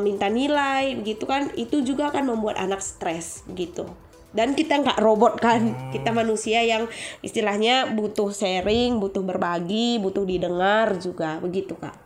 minta 0.00 0.24
nilai 0.32 1.04
gitu 1.04 1.28
kan 1.28 1.52
itu 1.52 1.84
juga 1.84 2.08
akan 2.08 2.32
membuat 2.32 2.56
anak 2.56 2.80
stres 2.80 3.44
gitu 3.52 3.84
dan 4.32 4.52
kita 4.52 4.80
nggak 4.80 5.00
robot 5.00 5.40
kan. 5.40 5.72
Hmm. 5.72 5.90
kita 5.92 6.10
manusia 6.12 6.60
yang 6.64 6.86
istilahnya 7.24 7.92
butuh 7.92 8.32
sharing 8.32 9.00
butuh 9.00 9.24
berbagi 9.24 10.00
butuh 10.00 10.24
didengar 10.24 10.96
juga. 11.00 11.40
Begitu 11.40 11.76
kak. 11.78 11.96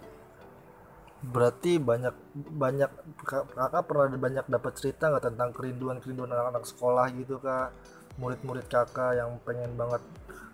Berarti 1.22 1.78
banyak 1.78 2.14
banyak 2.34 2.90
kakak 3.54 3.84
pernah 3.86 4.06
banyak 4.10 4.44
dapat 4.50 4.72
cerita 4.74 5.10
nggak 5.10 5.24
tentang 5.34 5.50
kerinduan 5.54 6.02
kerinduan 6.02 6.34
anak-anak 6.34 6.66
sekolah 6.66 7.06
gitu 7.14 7.38
kak? 7.38 7.70
Murid-murid 8.18 8.66
kakak 8.68 9.16
yang 9.16 9.40
pengen 9.46 9.72
banget 9.78 10.02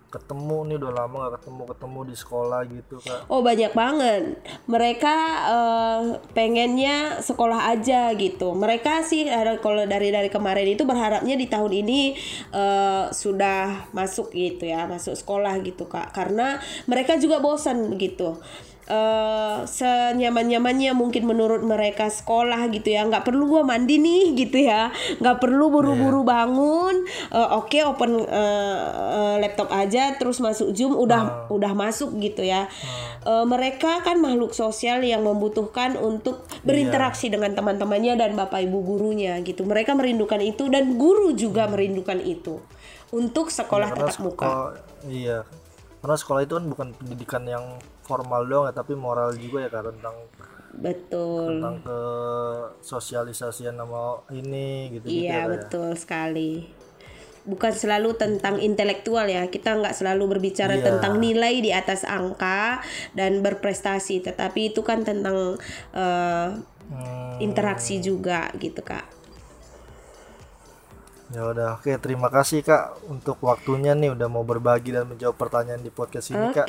ketemu 0.09 0.57
nih 0.65 0.75
udah 0.81 0.93
lama 1.05 1.15
gak 1.29 1.33
ketemu 1.41 1.61
ketemu 1.69 1.99
di 2.09 2.15
sekolah 2.17 2.59
gitu 2.65 2.95
kak. 2.99 3.29
Oh 3.29 3.45
banyak 3.45 3.71
banget. 3.77 4.41
Mereka 4.65 5.15
uh, 5.45 6.01
pengennya 6.33 7.21
sekolah 7.21 7.69
aja 7.69 8.09
gitu. 8.17 8.57
Mereka 8.57 9.05
sih 9.05 9.29
kalau 9.61 9.85
dari 9.85 10.09
dari 10.09 10.33
kemarin 10.33 10.73
itu 10.73 10.83
berharapnya 10.83 11.37
di 11.37 11.45
tahun 11.45 11.71
ini 11.85 12.17
uh, 12.51 13.13
sudah 13.13 13.89
masuk 13.93 14.33
gitu 14.33 14.65
ya 14.65 14.89
masuk 14.89 15.13
sekolah 15.13 15.61
gitu 15.61 15.85
kak. 15.85 16.09
Karena 16.11 16.57
mereka 16.89 17.15
juga 17.21 17.37
bosan 17.37 17.93
gitu 18.01 18.41
uh, 18.89 19.63
senyaman-nyamannya 19.63 20.91
mungkin 20.97 21.29
menurut 21.29 21.61
mereka 21.61 22.09
sekolah 22.09 22.67
gitu 22.73 22.91
ya 22.91 23.05
nggak 23.05 23.23
perlu 23.23 23.45
gua 23.47 23.63
mandi 23.63 24.01
nih 24.01 24.33
gitu 24.35 24.65
ya 24.65 24.89
nggak 25.21 25.37
perlu 25.39 25.69
buru-buru 25.69 26.25
yeah. 26.25 26.27
bangun 26.27 26.95
uh, 27.31 27.61
oke 27.61 27.69
okay, 27.69 27.85
open 27.85 28.25
uh, 28.25 28.79
uh, 28.89 29.35
laptop 29.39 29.69
aja 29.69 30.17
terus 30.17 30.41
masuk 30.41 30.73
zoom 30.73 30.97
udah 30.97 31.47
uh. 31.47 31.55
udah 31.55 31.71
masuk 31.77 32.17
gitu 32.19 32.43
ya 32.43 32.67
uh. 33.23 33.45
Mereka 33.49 34.05
kan 34.05 34.21
makhluk 34.21 34.53
sosial 34.53 35.01
yang 35.01 35.25
membutuhkan 35.25 35.95
untuk 35.95 36.43
berinteraksi 36.65 37.29
yeah. 37.29 37.39
dengan 37.39 37.51
teman-temannya 37.55 38.13
dan 38.17 38.31
bapak 38.33 38.65
ibu 38.65 38.81
gurunya 38.81 39.39
gitu 39.45 39.63
mereka 39.63 39.93
merindukan 39.93 40.41
itu 40.41 40.67
dan 40.67 40.97
guru 40.97 41.33
juga 41.37 41.69
merindukan 41.69 42.17
itu 42.19 42.57
untuk 43.09 43.49
sekolah 43.49 43.89
ya, 43.93 43.95
tatap 43.97 44.17
muka 44.21 44.49
iya 45.09 45.45
karena 45.99 46.15
sekolah 46.15 46.41
itu 46.47 46.53
kan 46.55 46.65
bukan 46.71 46.87
pendidikan 46.95 47.43
yang 47.43 47.65
formal 48.07 48.47
doang 48.47 48.71
ya 48.71 48.73
tapi 48.73 48.95
moral 48.95 49.35
juga 49.35 49.67
ya 49.67 49.69
kak 49.69 49.91
tentang 49.91 50.15
betul 50.79 51.59
tentang 51.59 51.77
ke 51.83 51.99
sosialisasian 52.79 53.75
nama 53.75 54.23
ini 54.31 54.95
gitu 54.95 55.05
iya 55.11 55.43
gitu, 55.43 55.59
betul 55.59 55.89
ya. 55.91 55.99
sekali 55.99 56.51
bukan 57.49 57.73
selalu 57.73 58.15
tentang 58.15 58.61
intelektual 58.61 59.25
ya 59.25 59.49
kita 59.49 59.75
nggak 59.75 59.95
selalu 59.97 60.37
berbicara 60.37 60.79
iya. 60.79 60.85
tentang 60.85 61.17
nilai 61.17 61.59
di 61.59 61.71
atas 61.73 62.05
angka 62.05 62.79
dan 63.17 63.41
berprestasi 63.41 64.23
tetapi 64.23 64.71
itu 64.71 64.85
kan 64.85 65.01
tentang 65.01 65.57
uh, 65.95 66.49
hmm. 66.93 67.43
interaksi 67.43 67.99
juga 67.99 68.53
gitu 68.61 68.79
kak 68.85 69.18
ya 71.29 71.45
udah 71.45 71.77
oke 71.77 71.93
terima 72.01 72.33
kasih 72.33 72.65
kak 72.65 73.05
untuk 73.05 73.37
waktunya 73.45 73.93
nih 73.93 74.17
udah 74.17 74.25
mau 74.25 74.41
berbagi 74.41 74.97
dan 74.97 75.05
menjawab 75.05 75.37
pertanyaan 75.37 75.81
di 75.85 75.93
podcast 75.93 76.33
ini 76.33 76.47
kak. 76.49 76.67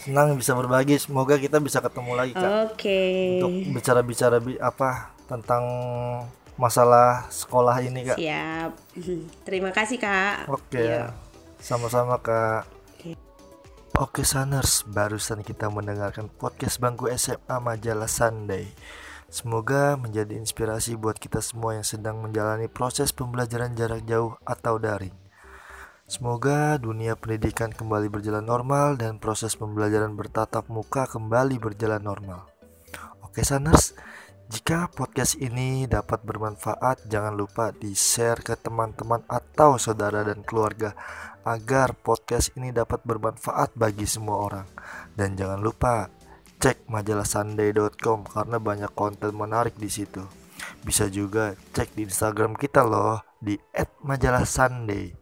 Senang 0.00 0.36
bisa 0.36 0.56
berbagi 0.56 0.96
semoga 0.96 1.36
kita 1.36 1.60
bisa 1.60 1.80
ketemu 1.84 2.12
lagi 2.16 2.32
kak. 2.32 2.72
Oke. 2.72 3.00
Untuk 3.40 3.52
bicara-bicara 3.76 4.36
bi 4.40 4.56
apa 4.56 5.12
tentang 5.28 5.64
masalah 6.60 7.28
sekolah 7.28 7.76
ini 7.84 8.08
kak. 8.08 8.16
Siap. 8.20 8.70
Terima 9.48 9.72
kasih 9.72 9.96
kak. 10.00 10.48
Oke. 10.48 10.80
Okay. 10.80 11.08
sama-sama 11.60 12.16
kak. 12.20 12.64
Oke. 14.00 14.24
Saners, 14.24 14.88
barusan 14.88 15.44
kita 15.44 15.68
mendengarkan 15.68 16.32
podcast 16.32 16.80
Bangku 16.80 17.12
SMA 17.12 17.56
Majalah 17.60 18.08
Sunday. 18.08 18.72
Semoga 19.30 19.94
menjadi 19.94 20.34
inspirasi 20.34 20.98
buat 20.98 21.14
kita 21.14 21.38
semua 21.38 21.78
yang 21.78 21.86
sedang 21.86 22.18
menjalani 22.18 22.66
proses 22.66 23.14
pembelajaran 23.14 23.78
jarak 23.78 24.02
jauh 24.02 24.34
atau 24.42 24.74
daring. 24.82 25.14
Semoga 26.10 26.74
dunia 26.82 27.14
pendidikan 27.14 27.70
kembali 27.70 28.10
berjalan 28.10 28.42
normal 28.42 28.98
dan 28.98 29.22
proses 29.22 29.54
pembelajaran 29.54 30.18
bertatap 30.18 30.66
muka 30.66 31.06
kembali 31.06 31.62
berjalan 31.62 32.02
normal. 32.02 32.50
Oke 33.22 33.46
Saners, 33.46 33.94
jika 34.50 34.90
podcast 34.90 35.38
ini 35.38 35.86
dapat 35.86 36.26
bermanfaat, 36.26 37.06
jangan 37.06 37.38
lupa 37.38 37.70
di-share 37.70 38.42
ke 38.42 38.58
teman-teman 38.58 39.22
atau 39.30 39.78
saudara 39.78 40.26
dan 40.26 40.42
keluarga 40.42 40.98
agar 41.46 41.94
podcast 41.94 42.50
ini 42.58 42.74
dapat 42.74 43.06
bermanfaat 43.06 43.78
bagi 43.78 44.10
semua 44.10 44.42
orang. 44.42 44.66
Dan 45.14 45.38
jangan 45.38 45.62
lupa 45.62 46.10
cek 46.60 46.92
majalah 46.92 47.24
sunday.com 47.24 48.28
karena 48.28 48.60
banyak 48.60 48.92
konten 48.92 49.32
menarik 49.32 49.80
di 49.80 49.88
situ. 49.88 50.20
Bisa 50.84 51.08
juga 51.08 51.56
cek 51.72 51.96
di 51.96 52.04
Instagram 52.04 52.52
kita 52.52 52.84
loh 52.84 53.24
di 53.40 53.56
@majalah_sunday. 54.04 55.16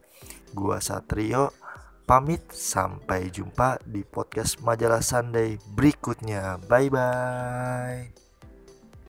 Gua 0.51 0.83
Satrio 0.83 1.55
pamit 2.03 2.43
sampai 2.51 3.31
jumpa 3.31 3.79
di 3.87 4.03
podcast 4.03 4.59
Majalah 4.65 4.99
Sunday 4.99 5.55
berikutnya. 5.77 6.59
Bye 6.67 6.89
bye. 6.91 8.28